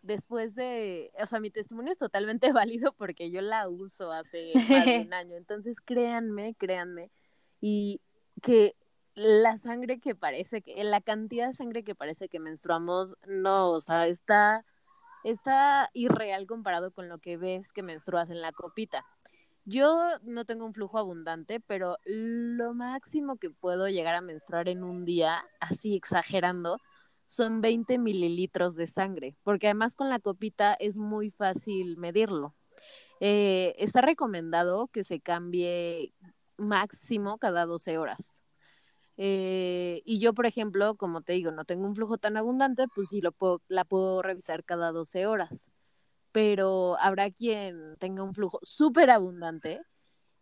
después 0.00 0.54
de, 0.54 1.12
o 1.20 1.26
sea, 1.26 1.40
mi 1.40 1.50
testimonio 1.50 1.92
es 1.92 1.98
totalmente 1.98 2.52
válido 2.54 2.94
porque 2.94 3.30
yo 3.30 3.42
la 3.42 3.68
uso 3.68 4.12
hace 4.12 4.52
más 4.54 4.86
de 4.86 5.00
un 5.00 5.12
año. 5.12 5.36
Entonces, 5.36 5.82
créanme, 5.82 6.54
créanme, 6.54 7.10
y 7.60 8.00
que 8.40 8.74
la 9.16 9.58
sangre 9.58 9.98
que 9.98 10.14
parece 10.14 10.62
que, 10.62 10.82
la 10.84 11.00
cantidad 11.00 11.48
de 11.48 11.54
sangre 11.54 11.82
que 11.82 11.96
parece 11.96 12.28
que 12.28 12.38
menstruamos, 12.38 13.16
no, 13.26 13.72
o 13.72 13.80
sea, 13.80 14.06
está 14.06 14.64
está 15.24 15.90
irreal 15.92 16.46
comparado 16.46 16.92
con 16.92 17.08
lo 17.08 17.18
que 17.18 17.36
ves 17.36 17.72
que 17.72 17.82
menstruas 17.82 18.30
en 18.30 18.40
la 18.40 18.52
copita. 18.52 19.04
Yo 19.64 19.98
no 20.22 20.44
tengo 20.44 20.64
un 20.64 20.74
flujo 20.74 20.98
abundante, 20.98 21.58
pero 21.60 21.98
lo 22.04 22.74
máximo 22.74 23.36
que 23.36 23.50
puedo 23.50 23.88
llegar 23.88 24.14
a 24.14 24.20
menstruar 24.20 24.68
en 24.68 24.84
un 24.84 25.04
día, 25.04 25.44
así 25.60 25.96
exagerando, 25.96 26.78
son 27.26 27.60
20 27.60 27.98
mililitros 27.98 28.76
de 28.76 28.86
sangre, 28.86 29.36
porque 29.42 29.66
además 29.66 29.96
con 29.96 30.10
la 30.10 30.20
copita 30.20 30.74
es 30.74 30.96
muy 30.96 31.30
fácil 31.30 31.96
medirlo. 31.96 32.54
Eh, 33.20 33.74
está 33.78 34.02
recomendado 34.02 34.88
que 34.88 35.02
se 35.02 35.20
cambie 35.20 36.14
máximo 36.56 37.38
cada 37.38 37.66
12 37.66 37.98
horas. 37.98 38.35
Eh, 39.16 40.02
y 40.04 40.18
yo, 40.18 40.34
por 40.34 40.46
ejemplo, 40.46 40.94
como 40.96 41.22
te 41.22 41.32
digo, 41.32 41.50
no 41.50 41.64
tengo 41.64 41.86
un 41.86 41.94
flujo 41.94 42.18
tan 42.18 42.36
abundante, 42.36 42.86
pues 42.94 43.08
sí 43.08 43.20
lo 43.20 43.32
puedo, 43.32 43.62
la 43.68 43.84
puedo 43.84 44.22
revisar 44.22 44.64
cada 44.64 44.92
12 44.92 45.26
horas. 45.26 45.70
Pero 46.32 46.96
habrá 47.00 47.30
quien 47.30 47.96
tenga 47.98 48.22
un 48.22 48.34
flujo 48.34 48.58
súper 48.62 49.10
abundante 49.10 49.80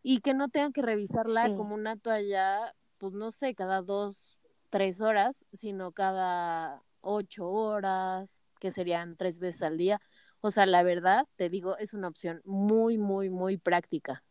y 0.03 0.21
que 0.21 0.35
no 0.35 0.49
tenga 0.49 0.73
que 0.73 0.83
revisarla 0.83 1.55
como 1.55 1.75
una 1.75 1.97
toalla, 1.97 2.75
pues 2.99 3.13
no 3.15 3.31
sé, 3.31 3.55
cada 3.55 3.81
dos, 3.81 4.39
tres 4.71 5.01
horas, 5.01 5.45
sino 5.53 5.93
cada 5.93 6.83
ocho 7.01 7.49
horas, 7.49 8.43
que 8.59 8.71
serían 8.71 9.17
tres 9.17 9.39
veces 9.39 9.63
al 9.63 9.79
día. 9.79 10.01
O 10.41 10.51
sea, 10.51 10.67
la 10.67 10.83
verdad, 10.83 11.27
te 11.37 11.49
digo, 11.49 11.79
es 11.79 11.95
una 11.95 12.09
opción 12.09 12.43
muy, 12.45 12.99
muy, 12.99 13.31
muy 13.31 13.57
práctica. 13.57 14.25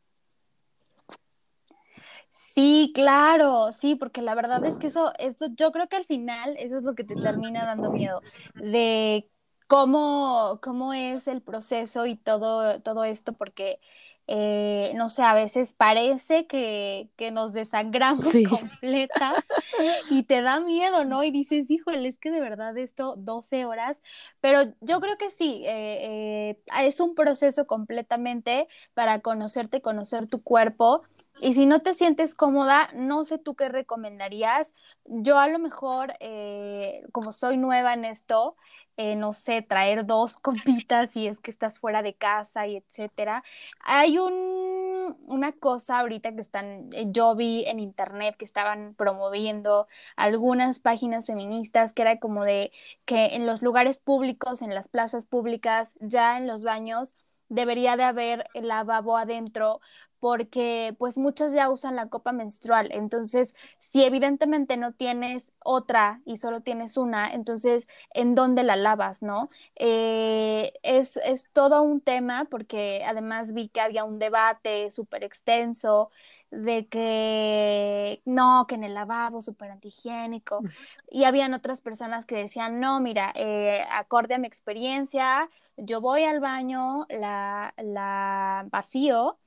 Sí, 2.55 2.91
claro, 2.93 3.71
sí, 3.71 3.95
porque 3.95 4.21
la 4.21 4.35
verdad 4.35 4.63
es 4.65 4.77
que 4.77 4.87
eso, 4.87 5.11
eso, 5.17 5.47
yo 5.55 5.71
creo 5.71 5.87
que 5.89 5.95
al 5.95 6.05
final 6.05 6.55
eso 6.59 6.77
es 6.77 6.83
lo 6.83 6.93
que 6.93 7.03
te 7.03 7.15
termina 7.15 7.65
dando 7.65 7.89
miedo, 7.91 8.21
de 8.53 9.27
cómo, 9.67 10.59
cómo 10.61 10.93
es 10.93 11.27
el 11.27 11.41
proceso 11.41 12.05
y 12.05 12.15
todo, 12.15 12.79
todo 12.81 13.05
esto, 13.05 13.33
porque, 13.33 13.79
eh, 14.27 14.91
no 14.95 15.09
sé, 15.09 15.23
a 15.23 15.33
veces 15.33 15.73
parece 15.73 16.45
que, 16.45 17.09
que 17.17 17.31
nos 17.31 17.53
desangramos 17.53 18.27
completas 18.47 19.43
y 20.11 20.23
te 20.23 20.43
da 20.43 20.59
miedo, 20.59 21.05
¿no? 21.05 21.23
Y 21.23 21.31
dices, 21.31 21.71
híjole, 21.71 22.07
es 22.07 22.19
que 22.19 22.29
de 22.31 22.39
verdad 22.41 22.77
esto 22.77 23.15
12 23.17 23.65
horas, 23.65 24.01
pero 24.41 24.61
yo 24.81 24.99
creo 24.99 25.17
que 25.17 25.31
sí, 25.31 25.63
eh, 25.65 26.51
eh, 26.51 26.85
es 26.87 26.99
un 26.99 27.15
proceso 27.15 27.65
completamente 27.65 28.67
para 28.93 29.21
conocerte, 29.21 29.81
conocer 29.81 30.27
tu 30.27 30.43
cuerpo 30.43 31.01
y 31.39 31.53
si 31.55 31.65
no 31.65 31.81
te 31.81 31.93
sientes 31.93 32.35
cómoda, 32.35 32.89
no 32.93 33.25
sé 33.25 33.37
tú 33.37 33.55
qué 33.55 33.67
recomendarías. 33.69 34.73
Yo 35.05 35.37
a 35.39 35.47
lo 35.47 35.59
mejor, 35.59 36.13
eh, 36.19 37.03
como 37.11 37.33
soy 37.33 37.57
nueva 37.57 37.93
en 37.93 38.05
esto, 38.05 38.55
eh, 38.97 39.15
no 39.15 39.33
sé, 39.33 39.61
traer 39.61 40.05
dos 40.05 40.37
copitas 40.37 41.09
si 41.11 41.27
es 41.27 41.39
que 41.39 41.51
estás 41.51 41.79
fuera 41.79 42.01
de 42.01 42.13
casa 42.15 42.67
y 42.67 42.77
etcétera. 42.77 43.43
Hay 43.81 44.17
un, 44.19 45.17
una 45.25 45.51
cosa 45.51 45.99
ahorita 45.99 46.33
que 46.35 46.41
están, 46.41 46.89
eh, 46.93 47.05
yo 47.09 47.35
vi 47.35 47.65
en 47.65 47.79
internet 47.79 48.35
que 48.37 48.45
estaban 48.45 48.95
promoviendo 48.95 49.87
algunas 50.15 50.79
páginas 50.79 51.25
feministas 51.25 51.93
que 51.93 52.03
era 52.03 52.19
como 52.19 52.43
de 52.45 52.71
que 53.05 53.35
en 53.35 53.45
los 53.45 53.61
lugares 53.61 53.99
públicos, 53.99 54.61
en 54.61 54.73
las 54.75 54.87
plazas 54.87 55.25
públicas, 55.25 55.95
ya 55.99 56.37
en 56.37 56.47
los 56.47 56.63
baños, 56.63 57.15
debería 57.49 57.97
de 57.97 58.03
haber 58.03 58.45
el 58.53 58.67
lavabo 58.67 59.17
adentro 59.17 59.79
porque 60.23 60.95
pues 60.99 61.17
muchas 61.17 61.53
ya 61.53 61.69
usan 61.69 61.97
la 61.97 62.07
copa 62.07 62.31
menstrual. 62.31 62.87
Entonces, 62.93 63.53
si 63.79 64.05
evidentemente 64.05 64.77
no 64.77 64.93
tienes 64.93 65.51
otra 65.59 66.21
y 66.23 66.37
solo 66.37 66.61
tienes 66.61 66.95
una, 66.95 67.33
entonces, 67.33 67.89
¿en 68.13 68.33
dónde 68.33 68.63
la 68.63 68.77
lavas, 68.77 69.21
no? 69.21 69.49
Eh, 69.75 70.71
es, 70.81 71.17
es, 71.17 71.49
todo 71.51 71.81
un 71.81 71.99
tema 71.99 72.47
porque 72.49 73.03
además 73.05 73.53
vi 73.53 73.67
que 73.67 73.81
había 73.81 74.05
un 74.05 74.17
debate 74.17 74.91
súper 74.91 75.25
extenso 75.25 76.09
de 76.51 76.87
que 76.87 78.21
no, 78.23 78.65
que 78.65 78.75
en 78.75 78.85
el 78.85 78.93
lavabo 78.93 79.41
súper 79.41 79.71
antihigiénico. 79.71 80.63
Y 81.11 81.25
habían 81.25 81.53
otras 81.53 81.81
personas 81.81 82.25
que 82.25 82.37
decían, 82.37 82.79
no, 82.79 83.01
mira, 83.01 83.33
eh, 83.35 83.83
acorde 83.91 84.35
a 84.35 84.37
mi 84.37 84.47
experiencia, 84.47 85.49
yo 85.75 85.99
voy 85.99 86.23
al 86.23 86.39
baño, 86.39 87.07
la, 87.09 87.73
la 87.77 88.65
vacío 88.71 89.37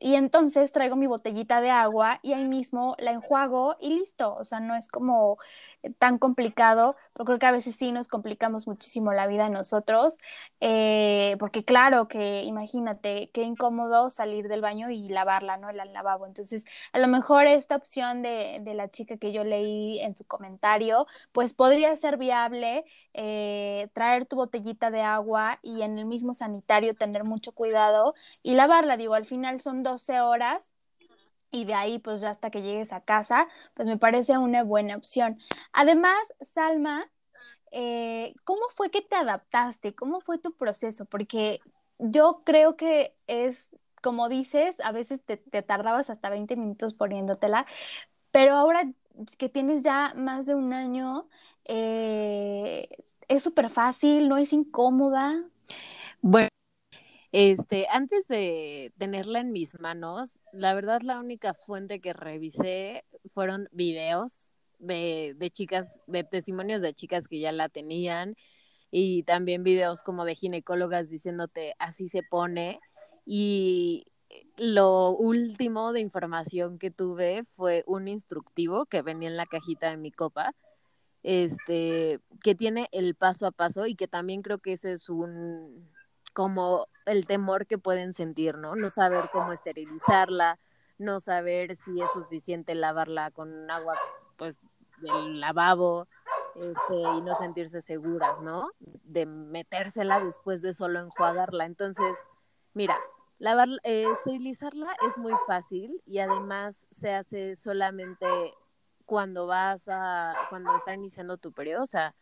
y 0.00 0.14
entonces 0.14 0.72
traigo 0.72 0.96
mi 0.96 1.06
botellita 1.06 1.60
de 1.60 1.70
agua 1.70 2.18
y 2.22 2.32
ahí 2.34 2.46
mismo 2.48 2.96
la 2.98 3.12
enjuago 3.12 3.76
y 3.80 3.90
listo. 3.90 4.34
O 4.36 4.44
sea, 4.44 4.60
no 4.60 4.74
es 4.76 4.88
como 4.88 5.38
eh, 5.82 5.92
tan 5.92 6.18
complicado, 6.18 6.96
pero 7.12 7.24
creo 7.24 7.38
que 7.38 7.46
a 7.46 7.52
veces 7.52 7.76
sí 7.76 7.92
nos 7.92 8.08
complicamos 8.08 8.66
muchísimo 8.66 9.12
la 9.12 9.26
vida 9.26 9.48
nosotros, 9.48 10.18
eh, 10.60 11.36
porque 11.38 11.64
claro 11.64 12.08
que 12.08 12.42
imagínate 12.44 13.30
qué 13.32 13.42
incómodo 13.42 14.10
salir 14.10 14.48
del 14.48 14.60
baño 14.60 14.90
y 14.90 15.08
lavarla, 15.08 15.56
¿no? 15.56 15.70
El 15.70 15.76
lavabo. 15.92 16.26
Entonces, 16.26 16.64
a 16.92 16.98
lo 16.98 17.08
mejor 17.08 17.46
esta 17.46 17.76
opción 17.76 18.22
de, 18.22 18.58
de 18.62 18.74
la 18.74 18.90
chica 18.90 19.16
que 19.18 19.32
yo 19.32 19.44
leí 19.44 20.00
en 20.00 20.14
su 20.16 20.24
comentario, 20.24 21.06
pues 21.32 21.52
podría 21.54 21.94
ser 21.96 22.16
viable 22.16 22.84
eh, 23.14 23.88
traer 23.92 24.26
tu 24.26 24.36
botellita 24.36 24.90
de 24.90 25.02
agua 25.02 25.58
y 25.62 25.82
en 25.82 25.98
el 25.98 26.06
mismo 26.06 26.34
sanitario 26.34 26.94
tener 26.96 27.24
mucho 27.24 27.52
cuidado 27.52 28.14
y 28.42 28.54
lavarla. 28.54 28.96
Digo, 28.96 29.14
al 29.14 29.26
final 29.26 29.60
son 29.60 29.82
12 29.86 30.20
horas 30.20 30.72
y 31.50 31.64
de 31.64 31.74
ahí 31.74 31.98
pues 31.98 32.20
ya 32.20 32.30
hasta 32.30 32.50
que 32.50 32.62
llegues 32.62 32.92
a 32.92 33.00
casa, 33.00 33.48
pues 33.74 33.86
me 33.86 33.96
parece 33.96 34.36
una 34.36 34.64
buena 34.64 34.96
opción. 34.96 35.38
Además, 35.72 36.18
Salma, 36.40 37.08
eh, 37.70 38.34
¿cómo 38.44 38.62
fue 38.74 38.90
que 38.90 39.02
te 39.02 39.16
adaptaste? 39.16 39.94
¿Cómo 39.94 40.20
fue 40.20 40.38
tu 40.38 40.52
proceso? 40.56 41.04
Porque 41.04 41.60
yo 41.98 42.42
creo 42.44 42.76
que 42.76 43.14
es, 43.28 43.70
como 44.02 44.28
dices, 44.28 44.76
a 44.80 44.92
veces 44.92 45.20
te, 45.24 45.36
tardabas 45.62 46.10
hasta 46.10 46.30
20 46.30 46.56
minutos 46.56 46.94
poniéndotela, 46.94 47.64
pero 48.32 48.54
ahora 48.54 48.90
que 49.38 49.48
tienes 49.48 49.82
ya 49.82 50.12
más 50.16 50.46
de 50.46 50.54
un 50.54 50.72
año, 50.72 51.28
eh, 51.64 52.88
es 53.28 53.42
súper 53.42 53.70
fácil, 53.70 54.28
no 54.28 54.36
es 54.36 54.52
incómoda. 54.52 55.42
Bueno, 56.20 56.48
este, 57.38 57.86
antes 57.90 58.26
de 58.28 58.94
tenerla 58.96 59.40
en 59.40 59.52
mis 59.52 59.78
manos, 59.78 60.38
la 60.52 60.72
verdad 60.72 61.02
la 61.02 61.20
única 61.20 61.52
fuente 61.52 62.00
que 62.00 62.14
revisé 62.14 63.04
fueron 63.28 63.68
videos 63.72 64.48
de, 64.78 65.34
de 65.36 65.50
chicas, 65.50 66.00
de 66.06 66.24
testimonios 66.24 66.80
de 66.80 66.94
chicas 66.94 67.28
que 67.28 67.38
ya 67.38 67.52
la 67.52 67.68
tenían 67.68 68.36
y 68.90 69.22
también 69.24 69.64
videos 69.64 70.02
como 70.02 70.24
de 70.24 70.34
ginecólogas 70.34 71.10
diciéndote 71.10 71.74
así 71.78 72.08
se 72.08 72.22
pone 72.22 72.78
y 73.26 74.06
lo 74.56 75.10
último 75.10 75.92
de 75.92 76.00
información 76.00 76.78
que 76.78 76.90
tuve 76.90 77.44
fue 77.54 77.84
un 77.86 78.08
instructivo 78.08 78.86
que 78.86 79.02
venía 79.02 79.28
en 79.28 79.36
la 79.36 79.44
cajita 79.44 79.90
de 79.90 79.98
mi 79.98 80.10
copa 80.10 80.54
este 81.22 82.18
que 82.42 82.54
tiene 82.54 82.88
el 82.92 83.14
paso 83.14 83.46
a 83.46 83.50
paso 83.50 83.86
y 83.86 83.94
que 83.94 84.08
también 84.08 84.40
creo 84.40 84.56
que 84.56 84.72
ese 84.72 84.92
es 84.92 85.10
un 85.10 85.94
como 86.36 86.86
el 87.06 87.26
temor 87.26 87.66
que 87.66 87.78
pueden 87.78 88.12
sentir, 88.12 88.58
¿no? 88.58 88.76
No 88.76 88.90
saber 88.90 89.30
cómo 89.32 89.52
esterilizarla, 89.52 90.58
no 90.98 91.18
saber 91.18 91.74
si 91.76 91.98
es 91.98 92.10
suficiente 92.12 92.74
lavarla 92.74 93.30
con 93.30 93.70
agua 93.70 93.96
pues 94.36 94.60
del 94.98 95.40
lavabo 95.40 96.06
este, 96.54 96.94
y 96.94 97.22
no 97.22 97.34
sentirse 97.36 97.80
seguras, 97.80 98.38
¿no? 98.42 98.68
De 98.80 99.24
metérsela 99.24 100.22
después 100.22 100.60
de 100.60 100.74
solo 100.74 101.00
enjuagarla. 101.00 101.64
Entonces, 101.64 102.14
mira, 102.74 102.98
lavar, 103.38 103.68
eh, 103.82 104.04
esterilizarla 104.12 104.94
es 105.08 105.16
muy 105.16 105.32
fácil 105.46 106.02
y 106.04 106.18
además 106.18 106.86
se 106.90 107.14
hace 107.14 107.56
solamente 107.56 108.26
cuando 109.06 109.46
vas 109.46 109.88
a, 109.88 110.34
cuando 110.50 110.76
está 110.76 110.92
iniciando 110.92 111.38
tu 111.38 111.52
periodo, 111.52 111.84
o 111.84 111.86
sea, 111.86 112.14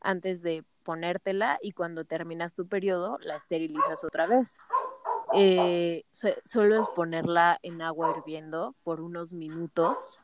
antes 0.00 0.42
de 0.42 0.64
ponértela 0.82 1.58
y 1.62 1.72
cuando 1.72 2.04
terminas 2.04 2.54
tu 2.54 2.68
periodo 2.68 3.18
la 3.20 3.36
esterilizas 3.36 4.04
otra 4.04 4.26
vez. 4.26 4.58
Eh, 5.34 6.04
solo 6.44 6.82
es 6.82 6.88
ponerla 6.88 7.58
en 7.62 7.80
agua 7.80 8.14
hirviendo 8.16 8.74
por 8.84 9.00
unos 9.00 9.32
minutos 9.32 10.20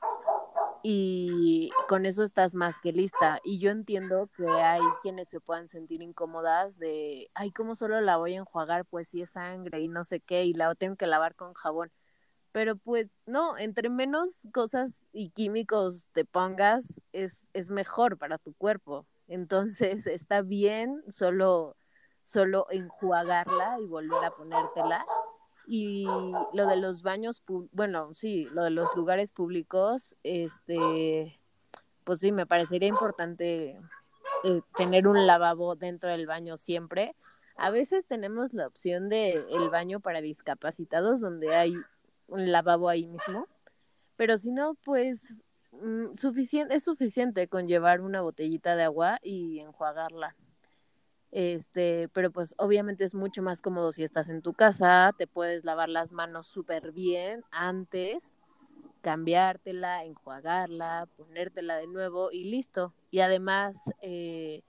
y 0.82 1.70
con 1.88 2.06
eso 2.06 2.22
estás 2.22 2.54
más 2.54 2.78
que 2.80 2.92
lista. 2.92 3.40
Y 3.44 3.58
yo 3.58 3.70
entiendo 3.70 4.28
que 4.36 4.48
hay 4.48 4.80
quienes 5.02 5.28
se 5.28 5.40
puedan 5.40 5.68
sentir 5.68 6.02
incómodas 6.02 6.78
de, 6.78 7.30
ay, 7.34 7.50
¿cómo 7.50 7.74
solo 7.74 8.00
la 8.00 8.16
voy 8.16 8.34
a 8.34 8.38
enjuagar? 8.38 8.84
Pues 8.84 9.08
si 9.08 9.22
es 9.22 9.30
sangre 9.30 9.80
y 9.80 9.88
no 9.88 10.04
sé 10.04 10.20
qué, 10.20 10.44
y 10.44 10.54
la 10.54 10.74
tengo 10.74 10.96
que 10.96 11.06
lavar 11.06 11.34
con 11.34 11.54
jabón. 11.54 11.90
Pero 12.52 12.76
pues 12.76 13.08
no, 13.26 13.58
entre 13.58 13.88
menos 13.90 14.48
cosas 14.52 15.02
y 15.12 15.30
químicos 15.30 16.08
te 16.12 16.24
pongas, 16.24 17.00
es, 17.12 17.46
es 17.52 17.70
mejor 17.70 18.18
para 18.18 18.38
tu 18.38 18.54
cuerpo. 18.54 19.06
Entonces 19.28 20.06
está 20.06 20.42
bien 20.42 21.02
solo, 21.08 21.76
solo 22.23 22.66
enjuagarla 22.70 23.78
y 23.80 23.87
volver 23.87 24.25
a 24.25 24.30
ponértela 24.30 25.04
y 25.70 26.06
lo 26.54 26.66
de 26.66 26.76
los 26.76 27.02
baños, 27.02 27.42
bueno, 27.73 28.14
sí, 28.14 28.49
lo 28.52 28.64
de 28.64 28.70
los 28.70 28.97
lugares 28.97 29.30
públicos, 29.30 30.16
este, 30.23 31.38
pues 32.04 32.20
sí, 32.20 32.32
me 32.32 32.47
parecería 32.47 32.88
importante 32.88 33.78
eh, 34.44 34.62
tener 34.76 35.06
un 35.06 35.26
lavabo 35.26 35.76
dentro 35.76 36.08
del 36.08 36.26
baño 36.26 36.56
siempre. 36.56 37.14
A 37.56 37.68
veces 37.70 38.06
tenemos 38.06 38.54
la 38.54 38.66
opción 38.66 39.11
de 39.11 39.44
el 39.50 39.68
baño 39.68 40.00
para 40.00 40.23
discapacitados 40.23 41.20
donde 41.20 41.54
hay 41.54 41.75
un 42.28 42.50
lavabo 42.50 42.88
ahí 42.88 43.06
mismo, 43.06 43.47
pero 44.16 44.38
si 44.38 44.50
no, 44.50 44.75
pues 44.85 45.44
mm, 45.82 46.16
suficiente, 46.16 46.75
es 46.75 46.85
suficiente 46.85 47.48
con 47.48 47.66
llevar 47.66 48.00
una 48.00 48.20
botellita 48.20 48.76
de 48.76 48.85
agua 48.85 49.18
y 49.22 49.61
enjuagarla. 49.61 50.37
Este, 51.31 52.09
pero 52.12 52.31
pues 52.31 52.55
obviamente 52.59 53.05
es 53.05 53.14
mucho 53.14 53.42
más 53.42 53.61
cómodo 53.61 53.92
si 53.92 54.02
estás 54.02 54.31
en 54.31 54.40
tu 54.40 54.55
casa, 54.55 55.12
te 55.16 55.26
puedes 55.26 55.64
lavar 55.64 55.90
las 55.90 56.11
manos 56.12 56.46
súper 56.46 56.92
bien 56.92 57.44
antes, 57.50 58.35
cambiártela, 59.02 60.05
enjuagarla, 60.05 61.07
ponértela 61.16 61.76
de 61.76 61.87
nuevo 61.87 62.31
y 62.33 62.44
listo. 62.44 62.94
Y 63.11 63.20
además, 63.20 63.79
eh, 64.00 64.62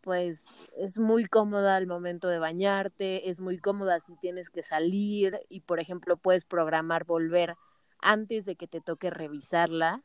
pues 0.00 0.46
es 0.76 0.98
muy 0.98 1.24
cómoda 1.24 1.76
al 1.76 1.86
momento 1.86 2.28
de 2.28 2.38
bañarte, 2.38 3.28
es 3.30 3.40
muy 3.40 3.58
cómoda 3.58 4.00
si 4.00 4.16
tienes 4.16 4.50
que 4.50 4.62
salir 4.62 5.40
y 5.48 5.60
por 5.60 5.80
ejemplo 5.80 6.16
puedes 6.16 6.44
programar 6.44 7.04
volver 7.04 7.56
antes 8.00 8.44
de 8.44 8.56
que 8.56 8.68
te 8.68 8.80
toque 8.80 9.10
revisarla, 9.10 10.02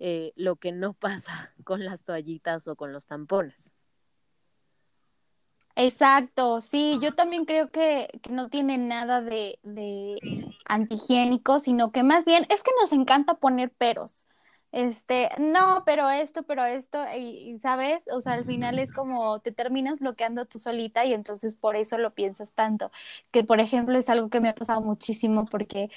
eh, 0.00 0.32
lo 0.34 0.56
que 0.56 0.72
no 0.72 0.92
pasa 0.98 1.54
con 1.62 1.84
las 1.84 2.02
toallitas 2.02 2.66
o 2.66 2.74
con 2.74 2.92
los 2.92 3.06
tampones. 3.06 3.72
Exacto, 5.76 6.60
sí, 6.60 6.98
yo 7.00 7.14
también 7.14 7.44
creo 7.44 7.70
que, 7.70 8.08
no 8.28 8.48
tiene 8.48 8.76
nada 8.76 9.20
de, 9.22 9.58
antihigiénico, 10.66 11.60
sino 11.60 11.92
que 11.92 12.02
más 12.02 12.24
bien 12.24 12.46
es 12.50 12.62
que 12.62 12.72
nos 12.80 12.92
encanta 12.92 13.34
poner 13.34 13.70
peros. 13.70 14.26
Este, 14.72 15.30
no, 15.38 15.82
pero 15.84 16.08
esto, 16.10 16.44
pero 16.44 16.64
esto, 16.64 16.98
y, 17.16 17.58
sabes, 17.60 18.04
o 18.12 18.20
sea, 18.20 18.34
al 18.34 18.44
final 18.44 18.78
es 18.78 18.92
como 18.92 19.40
te 19.40 19.52
terminas 19.52 19.98
bloqueando 19.98 20.46
tú 20.46 20.58
solita 20.58 21.04
y 21.04 21.12
entonces 21.12 21.56
por 21.56 21.76
eso 21.76 21.98
lo 21.98 22.14
piensas 22.14 22.52
tanto. 22.52 22.90
Que 23.32 23.44
por 23.44 23.60
ejemplo 23.60 23.98
es 23.98 24.08
algo 24.08 24.28
que 24.30 24.40
me 24.40 24.48
ha 24.48 24.54
pasado 24.54 24.80
muchísimo 24.80 25.46
porque 25.46 25.90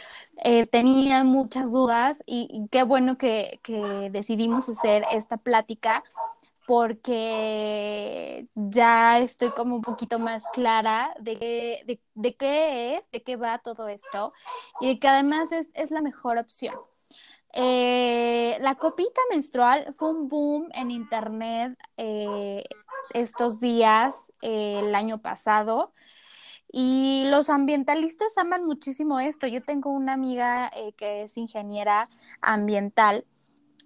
eh, 0.43 0.65
tenía 0.67 1.23
muchas 1.23 1.71
dudas 1.71 2.23
y, 2.25 2.67
qué 2.71 2.83
bueno 2.83 3.17
que, 3.17 3.59
que 3.63 4.09
decidimos 4.11 4.69
hacer 4.69 5.03
esta 5.11 5.37
plática 5.37 6.03
porque 6.65 8.47
ya 8.55 9.19
estoy 9.19 9.51
como 9.51 9.75
un 9.75 9.81
poquito 9.81 10.19
más 10.19 10.43
clara 10.53 11.13
de, 11.19 11.37
qué, 11.37 11.99
de, 12.15 12.35
qué 12.35 12.97
es, 12.97 13.11
de 13.11 13.23
qué 13.23 13.35
va 13.35 13.59
todo 13.59 13.87
esto 13.87 14.33
y 14.79 14.99
que 14.99 15.07
además 15.07 15.51
es, 15.51 15.91
la 15.91 16.01
mejor 16.01 16.37
opción. 16.37 16.75
Eh, 17.53 18.57
la 18.61 18.75
copita 18.75 19.21
menstrual 19.29 19.93
fue 19.93 20.09
un 20.09 20.27
boom 20.27 20.69
en 20.73 20.91
internet 20.91 21.77
eh, 21.97 22.63
estos 23.13 23.59
días, 23.59 24.15
eh, 24.41 24.79
el 24.79 24.95
año 24.95 25.21
pasado. 25.21 25.93
Y 26.71 27.25
los 27.27 27.49
ambientalistas 27.49 28.35
aman 28.37 28.65
muchísimo 28.65 29.19
esto. 29.19 29.47
Yo 29.47 29.61
tengo 29.63 29.91
una 29.91 30.13
amiga 30.13 30.71
que 30.97 31.23
es 31.23 31.37
ingeniera 31.37 32.09
ambiental 32.41 33.25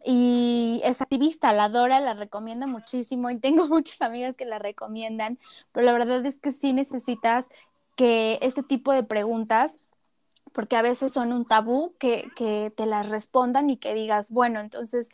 y 0.05 0.81
es 0.85 1.01
activista, 1.01 1.51
la 1.51 1.65
adora, 1.65 1.99
la 1.99 2.13
recomienda 2.13 2.67
muchísimo 2.67 3.29
y 3.29 3.39
tengo 3.39 3.67
muchas 3.67 4.01
amigas 4.01 4.35
que 4.35 4.45
la 4.45 4.59
recomiendan, 4.59 5.37
pero 5.73 5.85
la 5.85 5.93
verdad 5.93 6.25
es 6.25 6.37
que 6.37 6.51
sí 6.51 6.73
necesitas 6.73 7.47
que 7.95 8.39
este 8.41 8.63
tipo 8.63 8.93
de 8.93 9.03
preguntas, 9.03 9.75
porque 10.53 10.75
a 10.75 10.81
veces 10.81 11.13
son 11.13 11.33
un 11.33 11.45
tabú, 11.45 11.95
que, 11.99 12.29
que 12.35 12.71
te 12.75 12.85
las 12.85 13.09
respondan 13.09 13.69
y 13.69 13.77
que 13.77 13.93
digas, 13.93 14.29
bueno, 14.31 14.59
entonces 14.59 15.09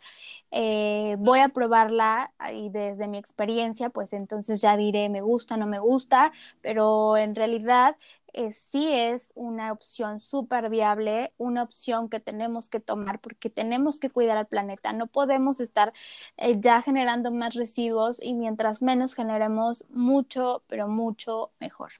eh, 0.50 1.16
voy 1.18 1.40
a 1.40 1.48
probarla 1.50 2.32
y 2.52 2.70
desde 2.70 3.08
mi 3.08 3.18
experiencia, 3.18 3.90
pues 3.90 4.12
entonces 4.12 4.60
ya 4.60 4.76
diré 4.76 5.08
me 5.08 5.20
gusta, 5.20 5.56
no 5.56 5.66
me 5.66 5.78
gusta, 5.78 6.32
pero 6.62 7.16
en 7.16 7.34
realidad 7.34 7.96
eh, 8.34 8.52
sí 8.52 8.92
es 8.92 9.32
una 9.36 9.72
opción 9.72 10.20
súper 10.20 10.68
viable, 10.68 11.32
una 11.38 11.62
opción 11.62 12.08
que 12.08 12.18
tenemos 12.20 12.68
que 12.68 12.80
tomar 12.80 13.20
porque 13.20 13.48
tenemos 13.48 14.00
que 14.00 14.10
cuidar 14.10 14.36
al 14.36 14.48
planeta. 14.48 14.92
No 14.92 15.06
podemos 15.06 15.60
estar 15.60 15.92
eh, 16.36 16.56
ya 16.60 16.82
generando 16.82 17.30
más 17.30 17.54
residuos 17.54 18.20
y 18.22 18.34
mientras 18.34 18.82
menos 18.82 19.14
generemos 19.14 19.84
mucho, 19.88 20.64
pero 20.66 20.88
mucho 20.88 21.52
mejor. 21.60 21.92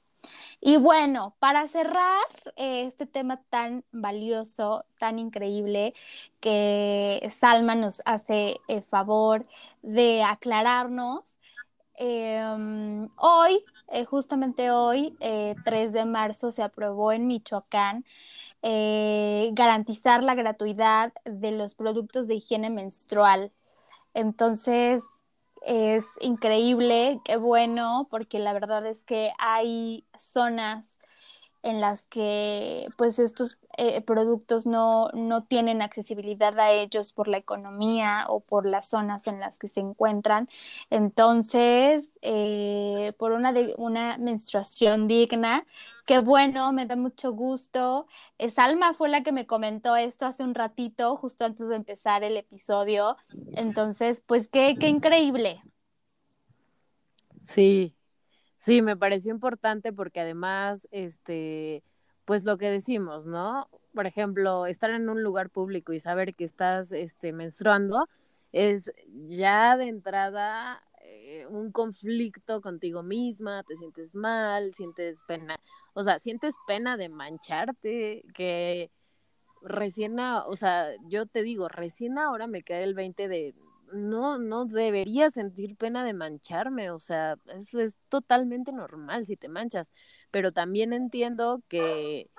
Y 0.61 0.77
bueno, 0.77 1.35
para 1.39 1.67
cerrar 1.67 2.23
eh, 2.55 2.85
este 2.85 3.05
tema 3.05 3.41
tan 3.49 3.83
valioso, 3.91 4.85
tan 4.99 5.19
increíble, 5.19 5.93
que 6.39 7.27
Salma 7.31 7.75
nos 7.75 8.01
hace 8.05 8.59
el 8.67 8.83
favor 8.83 9.45
de 9.81 10.23
aclararnos, 10.23 11.37
em, 11.95 13.09
hoy 13.17 13.63
eh, 13.89 14.05
justamente 14.05 14.71
hoy, 14.71 15.15
3 15.19 15.89
eh, 15.89 15.89
de 15.91 16.05
marzo, 16.05 16.51
se 16.51 16.63
aprobó 16.63 17.11
en 17.11 17.27
Michoacán 17.27 18.03
eh, 18.63 19.49
garantizar 19.53 20.23
la 20.23 20.35
gratuidad 20.35 21.13
de 21.23 21.51
los 21.51 21.75
productos 21.75 22.27
de 22.27 22.35
higiene 22.35 22.69
menstrual. 22.69 23.51
Entonces, 24.13 25.03
es 25.65 26.05
increíble, 26.21 27.21
qué 27.25 27.37
bueno, 27.37 28.07
porque 28.11 28.39
la 28.39 28.53
verdad 28.53 28.85
es 28.85 29.03
que 29.03 29.31
hay 29.39 30.07
zonas 30.17 30.99
en 31.65 31.81
las 31.81 32.05
que 32.05 32.87
pues 32.95 33.17
estos 33.19 33.57
eh, 33.77 34.01
productos 34.01 34.65
no, 34.67 35.09
no 35.13 35.43
tienen 35.43 35.81
accesibilidad 35.81 36.57
a 36.59 36.71
ellos 36.71 37.11
por 37.11 37.27
la 37.27 37.37
economía 37.37 38.25
o 38.29 38.39
por 38.39 38.67
las 38.67 38.87
zonas 38.87 39.25
en 39.27 39.39
las 39.39 39.57
que 39.57 39.67
se 39.67 39.79
encuentran. 39.79 40.47
Entonces, 40.91 42.17
eh, 42.21 43.13
por 43.17 43.31
una, 43.31 43.51
de, 43.51 43.73
una 43.77 44.17
menstruación 44.19 45.07
digna, 45.07 45.65
qué 46.05 46.19
bueno, 46.19 46.71
me 46.71 46.85
da 46.85 46.95
mucho 46.95 47.33
gusto. 47.33 48.07
Salma 48.51 48.93
fue 48.93 49.09
la 49.09 49.23
que 49.23 49.31
me 49.31 49.47
comentó 49.47 49.95
esto 49.95 50.27
hace 50.27 50.43
un 50.43 50.53
ratito, 50.53 51.17
justo 51.17 51.45
antes 51.45 51.67
de 51.67 51.75
empezar 51.75 52.23
el 52.23 52.37
episodio. 52.37 53.17
Entonces, 53.53 54.21
pues 54.25 54.47
qué, 54.47 54.77
qué 54.79 54.87
increíble. 54.87 55.61
Sí, 57.47 57.94
Sí, 58.65 58.81
me 58.81 58.97
pareció 58.97 59.31
importante 59.31 59.93
porque 59.93 60.21
además, 60.21 60.87
este, 60.89 61.83
pues 62.25 62.45
lo 62.45 62.57
que 62.57 62.67
decimos, 62.71 63.27
¿no? 63.27 63.69
Por 63.93 64.07
ejemplo, 64.07 64.65
estar 64.65 64.89
en 64.89 65.07
un 65.07 65.21
lugar 65.21 65.51
público 65.51 65.93
y 65.93 65.99
saber 65.99 66.33
que 66.33 66.45
estás, 66.45 66.91
este, 66.91 67.31
menstruando 67.31 68.07
es 68.51 68.91
ya 69.27 69.77
de 69.77 69.87
entrada 69.87 70.81
eh, 71.01 71.45
un 71.47 71.71
conflicto 71.71 72.59
contigo 72.61 73.03
misma, 73.03 73.61
te 73.63 73.75
sientes 73.77 74.15
mal, 74.15 74.73
sientes 74.73 75.19
pena, 75.27 75.59
o 75.93 76.03
sea, 76.03 76.17
sientes 76.17 76.55
pena 76.65 76.97
de 76.97 77.09
mancharte, 77.09 78.23
que 78.33 78.89
recién, 79.61 80.19
o 80.19 80.55
sea, 80.55 80.89
yo 81.07 81.25
te 81.27 81.43
digo, 81.43 81.67
recién 81.69 82.17
ahora 82.17 82.47
me 82.47 82.63
cae 82.63 82.83
el 82.83 82.95
20 82.95 83.27
de, 83.27 83.53
no, 83.93 84.37
no 84.37 84.65
debería 84.65 85.29
sentir 85.29 85.75
pena 85.75 86.03
de 86.03 86.13
mancharme, 86.13 86.91
o 86.91 86.99
sea, 86.99 87.37
eso 87.47 87.79
es 87.79 87.95
totalmente 88.09 88.71
normal 88.71 89.25
si 89.25 89.37
te 89.37 89.49
manchas, 89.49 89.91
pero 90.31 90.51
también 90.51 90.93
entiendo 90.93 91.61
que, 91.67 92.29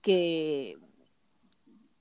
que 0.00 0.76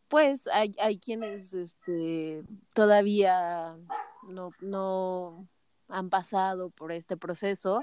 pues 0.07 0.47
hay, 0.47 0.73
hay 0.79 0.99
quienes 0.99 1.53
este, 1.53 2.43
todavía 2.73 3.77
no, 4.23 4.51
no 4.61 5.47
han 5.89 6.09
pasado 6.09 6.69
por 6.69 6.91
este 6.91 7.17
proceso 7.17 7.81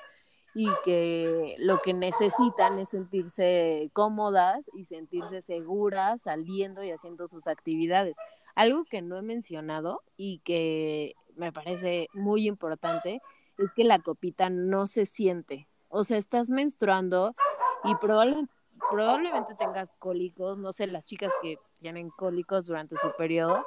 y 0.55 0.69
que 0.85 1.57
lo 1.59 1.81
que 1.81 1.93
necesitan 1.93 2.79
es 2.79 2.91
sentirse 2.91 3.91
cómodas 3.93 4.65
y 4.73 4.85
sentirse 4.85 5.43
seguras 5.43 6.23
saliendo 6.23 6.85
y 6.85 6.93
haciendo 6.93 7.27
sus 7.27 7.49
actividades. 7.49 8.17
Algo 8.55 8.85
que 8.85 9.03
no 9.03 9.19
he 9.19 9.23
mencionado 9.23 10.03
y 10.17 10.39
que 10.45 11.15
me 11.37 11.53
parece 11.53 12.09
muy 12.15 12.47
importante 12.47 13.21
es 13.59 13.73
que 13.75 13.83
la 13.83 13.99
copita 13.99 14.49
no 14.49 14.87
se 14.87 15.07
siente. 15.07 15.69
O 15.89 16.05
sea, 16.05 16.19
estás 16.19 16.51
menstruando 16.51 17.35
y 17.83 17.95
probablemente, 17.97 18.53
probablemente 18.91 19.55
tengas 19.57 19.93
cólicos, 19.99 20.57
no 20.57 20.73
sé, 20.73 20.87
las 20.87 21.05
chicas 21.05 21.33
que 21.43 21.59
tienen 21.81 22.11
cólicos 22.11 22.67
durante 22.67 22.97
su 22.97 23.13
periodo, 23.17 23.67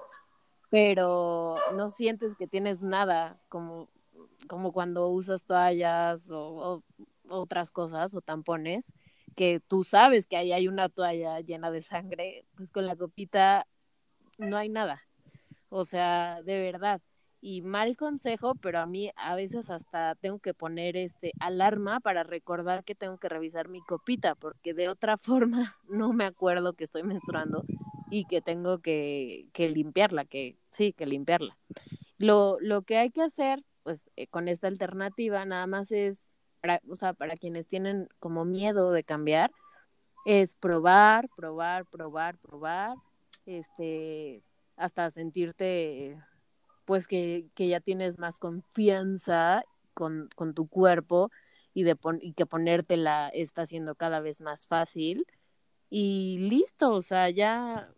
pero 0.70 1.58
no 1.74 1.90
sientes 1.90 2.36
que 2.36 2.48
tienes 2.48 2.82
nada 2.82 3.40
como, 3.50 3.90
como 4.48 4.72
cuando 4.72 5.10
usas 5.10 5.44
toallas 5.44 6.30
o, 6.32 6.84
otras 7.30 7.72
cosas 7.72 8.14
o 8.14 8.22
tampones, 8.22 8.94
que 9.36 9.60
tú 9.60 9.84
sabes 9.84 10.28
que 10.28 10.38
ahí 10.38 10.52
hay 10.52 10.68
una 10.68 10.90
toalla 10.90 11.40
llena 11.42 11.72
de 11.72 11.82
sangre, 11.82 12.46
pues 12.56 12.72
con 12.72 12.86
la 12.86 12.96
copita 12.96 13.68
no 14.38 14.58
hay 14.58 14.70
nada. 14.70 15.04
O 15.70 15.86
sea, 15.86 16.42
de 16.44 16.60
verdad. 16.60 17.02
Y 17.40 17.62
mal 17.62 17.96
consejo, 17.96 18.56
pero 18.56 18.80
a 18.80 18.88
mí 18.88 19.12
a 19.16 19.36
veces 19.36 19.70
hasta 19.70 20.16
tengo 20.16 20.40
que 20.40 20.56
poner 20.56 20.98
este 20.98 21.34
alarma 21.40 22.00
para 22.00 22.24
recordar 22.24 22.84
que 22.84 22.96
tengo 22.96 23.20
que 23.20 23.30
revisar 23.30 23.68
mi 23.70 23.82
copita, 23.82 24.34
porque 24.34 24.74
de 24.74 24.90
otra 24.90 25.18
forma 25.18 25.76
no 25.88 26.14
me 26.14 26.26
acuerdo 26.26 26.74
que 26.74 26.84
estoy 26.84 27.04
menstruando 27.04 27.64
y 28.10 28.26
que 28.26 28.42
tengo 28.42 28.80
que, 28.80 29.48
que 29.54 29.70
limpiarla, 29.70 30.26
que 30.26 30.58
sí, 30.72 30.94
que 30.94 31.06
limpiarla. 31.06 31.58
Lo, 32.18 32.58
lo 32.60 32.82
que 32.82 32.98
hay 32.98 33.12
que 33.12 33.22
hacer, 33.22 33.64
pues 33.88 34.10
eh, 34.18 34.28
con 34.28 34.50
esta 34.50 34.68
alternativa, 34.68 35.46
nada 35.46 35.66
más 35.66 35.94
es, 35.94 36.36
para, 36.60 36.82
o 36.90 36.98
sea, 36.98 37.14
para 37.14 37.38
quienes 37.38 37.70
tienen 37.70 38.10
como 38.20 38.44
miedo 38.44 38.92
de 38.92 39.06
cambiar, 39.06 39.50
es 40.26 40.56
probar, 40.56 41.30
probar, 41.38 41.86
probar, 41.86 42.38
probar, 42.38 42.98
este, 43.46 44.44
hasta 44.76 45.10
sentirte, 45.10 46.22
pues 46.84 47.08
que, 47.08 47.46
que 47.56 47.70
ya 47.70 47.80
tienes 47.80 48.20
más 48.20 48.40
confianza 48.40 49.64
con, 49.94 50.28
con 50.36 50.54
tu 50.54 50.68
cuerpo 50.68 51.32
y, 51.74 51.84
de 51.84 51.96
y 52.20 52.34
que 52.34 52.46
ponértela 52.46 53.30
está 53.30 53.66
siendo 53.66 53.96
cada 53.96 54.20
vez 54.20 54.42
más 54.42 54.68
fácil. 54.68 55.26
Y 55.90 56.40
listo, 56.40 56.92
o 56.92 57.02
sea, 57.02 57.30
ya 57.30 57.90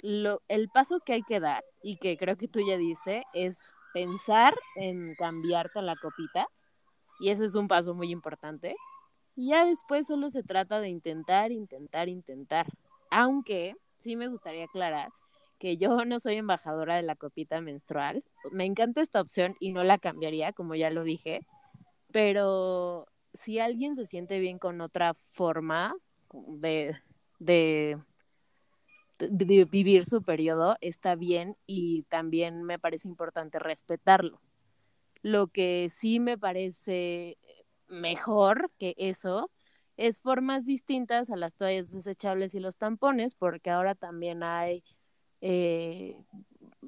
lo, 0.00 0.42
el 0.48 0.68
paso 0.68 0.98
que 0.98 1.12
hay 1.12 1.22
que 1.22 1.38
dar 1.38 1.62
y 1.80 1.98
que 1.98 2.16
creo 2.16 2.36
que 2.36 2.48
tú 2.48 2.58
ya 2.66 2.76
diste 2.76 3.22
es 3.34 3.60
pensar 3.92 4.54
en 4.76 5.14
cambiarte 5.14 5.82
la 5.82 5.96
copita 5.96 6.46
y 7.20 7.30
ese 7.30 7.44
es 7.44 7.54
un 7.54 7.68
paso 7.68 7.94
muy 7.94 8.10
importante. 8.10 8.74
Y 9.36 9.48
ya 9.50 9.64
después 9.64 10.06
solo 10.06 10.28
se 10.28 10.42
trata 10.42 10.80
de 10.80 10.88
intentar, 10.88 11.52
intentar, 11.52 12.08
intentar. 12.08 12.66
Aunque 13.10 13.74
sí 14.00 14.16
me 14.16 14.28
gustaría 14.28 14.64
aclarar 14.64 15.10
que 15.58 15.76
yo 15.76 16.04
no 16.04 16.18
soy 16.18 16.34
embajadora 16.34 16.96
de 16.96 17.02
la 17.02 17.14
copita 17.14 17.60
menstrual. 17.60 18.24
Me 18.50 18.64
encanta 18.64 19.00
esta 19.00 19.20
opción 19.20 19.54
y 19.60 19.72
no 19.72 19.84
la 19.84 19.98
cambiaría, 19.98 20.52
como 20.52 20.74
ya 20.74 20.90
lo 20.90 21.04
dije, 21.04 21.46
pero 22.10 23.06
si 23.34 23.60
alguien 23.60 23.94
se 23.94 24.06
siente 24.06 24.40
bien 24.40 24.58
con 24.58 24.80
otra 24.80 25.14
forma 25.14 25.94
de, 26.32 26.96
de, 27.38 27.96
vivir 29.30 30.04
su 30.04 30.22
periodo, 30.22 30.76
está 30.80 31.14
bien 31.14 31.56
y 31.66 32.02
también 32.04 32.62
me 32.62 32.78
parece 32.78 33.08
importante 33.08 33.58
respetarlo. 33.58 34.40
Lo 35.22 35.48
que 35.48 35.90
sí 35.90 36.20
me 36.20 36.38
parece 36.38 37.38
mejor 37.88 38.70
que 38.78 38.94
eso 38.98 39.50
es 39.96 40.20
formas 40.20 40.64
distintas 40.64 41.30
a 41.30 41.36
las 41.36 41.54
toallas 41.54 41.92
desechables 41.92 42.54
y 42.54 42.60
los 42.60 42.76
tampones, 42.76 43.34
porque 43.34 43.70
ahora 43.70 43.94
también 43.94 44.42
hay 44.42 44.82
eh, 45.40 46.16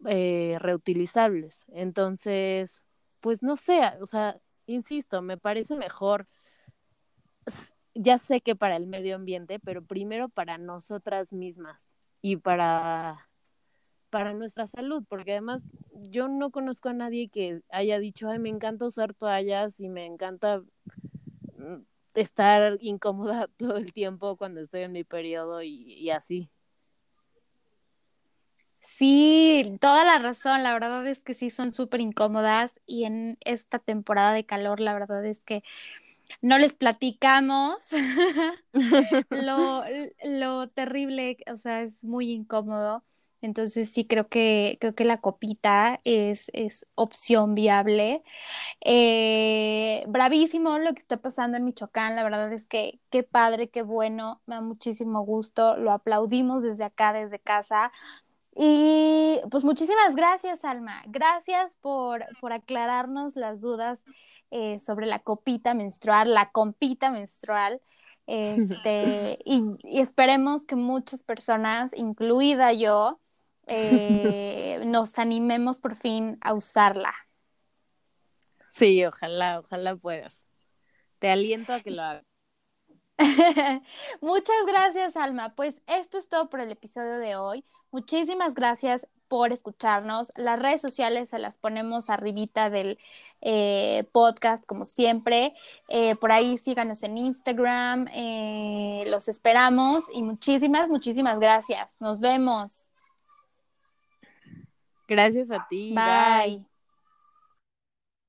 eh, 0.06 0.56
reutilizables. 0.60 1.64
Entonces, 1.68 2.82
pues 3.20 3.42
no 3.42 3.56
sé, 3.56 3.80
o 4.00 4.06
sea, 4.06 4.40
insisto, 4.66 5.22
me 5.22 5.36
parece 5.38 5.76
mejor, 5.76 6.26
ya 7.94 8.18
sé 8.18 8.40
que 8.40 8.56
para 8.56 8.76
el 8.76 8.86
medio 8.86 9.16
ambiente, 9.16 9.60
pero 9.60 9.84
primero 9.84 10.28
para 10.28 10.58
nosotras 10.58 11.32
mismas 11.32 11.93
y 12.24 12.38
para 12.38 13.28
para 14.08 14.32
nuestra 14.32 14.66
salud, 14.66 15.04
porque 15.06 15.32
además 15.32 15.62
yo 15.92 16.26
no 16.26 16.50
conozco 16.50 16.88
a 16.88 16.94
nadie 16.94 17.28
que 17.28 17.60
haya 17.68 17.98
dicho, 17.98 18.30
ay, 18.30 18.38
me 18.38 18.48
encanta 18.48 18.86
usar 18.86 19.12
toallas 19.12 19.78
y 19.78 19.90
me 19.90 20.06
encanta 20.06 20.62
mm, 21.58 21.82
estar 22.14 22.78
incómoda 22.80 23.48
todo 23.58 23.76
el 23.76 23.92
tiempo 23.92 24.38
cuando 24.38 24.62
estoy 24.62 24.82
en 24.82 24.92
mi 24.92 25.04
periodo 25.04 25.60
y, 25.62 26.08
así. 26.08 26.48
Sí, 28.80 29.76
toda 29.78 30.06
la 30.06 30.18
razón. 30.18 30.62
La 30.62 30.72
verdad 30.72 31.06
es 31.06 31.20
que 31.20 31.34
sí 31.34 31.50
son 31.50 31.74
súper 31.74 32.00
incómodas 32.00 32.80
y 32.86 33.04
en 33.04 33.36
esta 33.44 33.78
temporada 33.78 34.32
de 34.32 34.46
calor, 34.46 34.80
la 34.80 34.94
verdad 34.94 35.26
es 35.26 35.40
que 35.40 35.62
no 36.42 36.58
les 36.58 36.74
platicamos 36.74 37.78
lo, 39.30 39.82
lo 40.24 40.68
terrible, 40.70 41.38
o 41.52 41.56
sea, 41.56 41.82
es 41.82 42.02
muy 42.04 42.30
incómodo. 42.32 43.04
Entonces 43.40 43.90
sí 43.92 44.06
creo 44.06 44.28
que, 44.28 44.78
creo 44.80 44.94
que 44.94 45.04
la 45.04 45.20
copita 45.20 46.00
es, 46.04 46.50
es 46.54 46.86
opción 46.94 47.54
viable. 47.54 48.22
Eh, 48.84 50.04
bravísimo 50.08 50.78
lo 50.78 50.94
que 50.94 51.00
está 51.00 51.18
pasando 51.20 51.56
en 51.58 51.64
Michoacán, 51.64 52.16
la 52.16 52.24
verdad 52.24 52.52
es 52.52 52.66
que 52.66 53.00
qué 53.10 53.22
padre, 53.22 53.70
qué 53.70 53.82
bueno, 53.82 54.42
me 54.46 54.56
da 54.56 54.60
muchísimo 54.62 55.22
gusto, 55.24 55.76
lo 55.76 55.92
aplaudimos 55.92 56.62
desde 56.64 56.84
acá, 56.84 57.12
desde 57.12 57.38
casa. 57.40 57.92
Y 58.56 59.40
pues 59.50 59.64
muchísimas 59.64 60.14
gracias, 60.14 60.64
Alma. 60.64 61.02
Gracias 61.06 61.76
por, 61.76 62.24
por 62.40 62.52
aclararnos 62.52 63.34
las 63.34 63.60
dudas 63.60 64.04
eh, 64.50 64.78
sobre 64.78 65.06
la 65.06 65.18
copita 65.18 65.74
menstrual, 65.74 66.32
la 66.34 66.50
compita 66.50 67.10
menstrual. 67.10 67.80
Este, 68.26 69.38
y, 69.44 69.64
y, 69.82 70.00
esperemos 70.00 70.66
que 70.66 70.76
muchas 70.76 71.24
personas, 71.24 71.92
incluida 71.94 72.72
yo, 72.72 73.18
eh, 73.66 74.82
nos 74.86 75.18
animemos 75.18 75.80
por 75.80 75.96
fin 75.96 76.38
a 76.40 76.54
usarla. 76.54 77.12
Sí, 78.70 79.04
ojalá, 79.04 79.60
ojalá 79.60 79.96
puedas. 79.96 80.44
Te 81.18 81.30
aliento 81.30 81.72
a 81.72 81.80
que 81.80 81.90
lo 81.90 82.02
hagas. 82.02 82.24
Muchas 84.20 84.66
gracias, 84.66 85.16
Alma. 85.16 85.54
Pues 85.54 85.80
esto 85.86 86.18
es 86.18 86.28
todo 86.28 86.50
por 86.50 86.60
el 86.60 86.72
episodio 86.72 87.18
de 87.18 87.36
hoy. 87.36 87.64
Muchísimas 87.94 88.54
gracias 88.54 89.06
por 89.28 89.52
escucharnos. 89.52 90.32
Las 90.34 90.58
redes 90.58 90.80
sociales 90.80 91.28
se 91.28 91.38
las 91.38 91.58
ponemos 91.58 92.10
arribita 92.10 92.68
del 92.68 92.98
eh, 93.40 94.02
podcast, 94.10 94.66
como 94.66 94.84
siempre. 94.84 95.54
Eh, 95.88 96.16
por 96.16 96.32
ahí 96.32 96.58
síganos 96.58 97.04
en 97.04 97.16
Instagram. 97.16 98.08
Eh, 98.12 99.04
los 99.06 99.28
esperamos 99.28 100.06
y 100.12 100.24
muchísimas, 100.24 100.88
muchísimas 100.88 101.38
gracias. 101.38 102.00
Nos 102.00 102.18
vemos. 102.18 102.90
Gracias 105.06 105.52
a 105.52 105.64
ti. 105.70 105.94
Bye. 105.94 106.73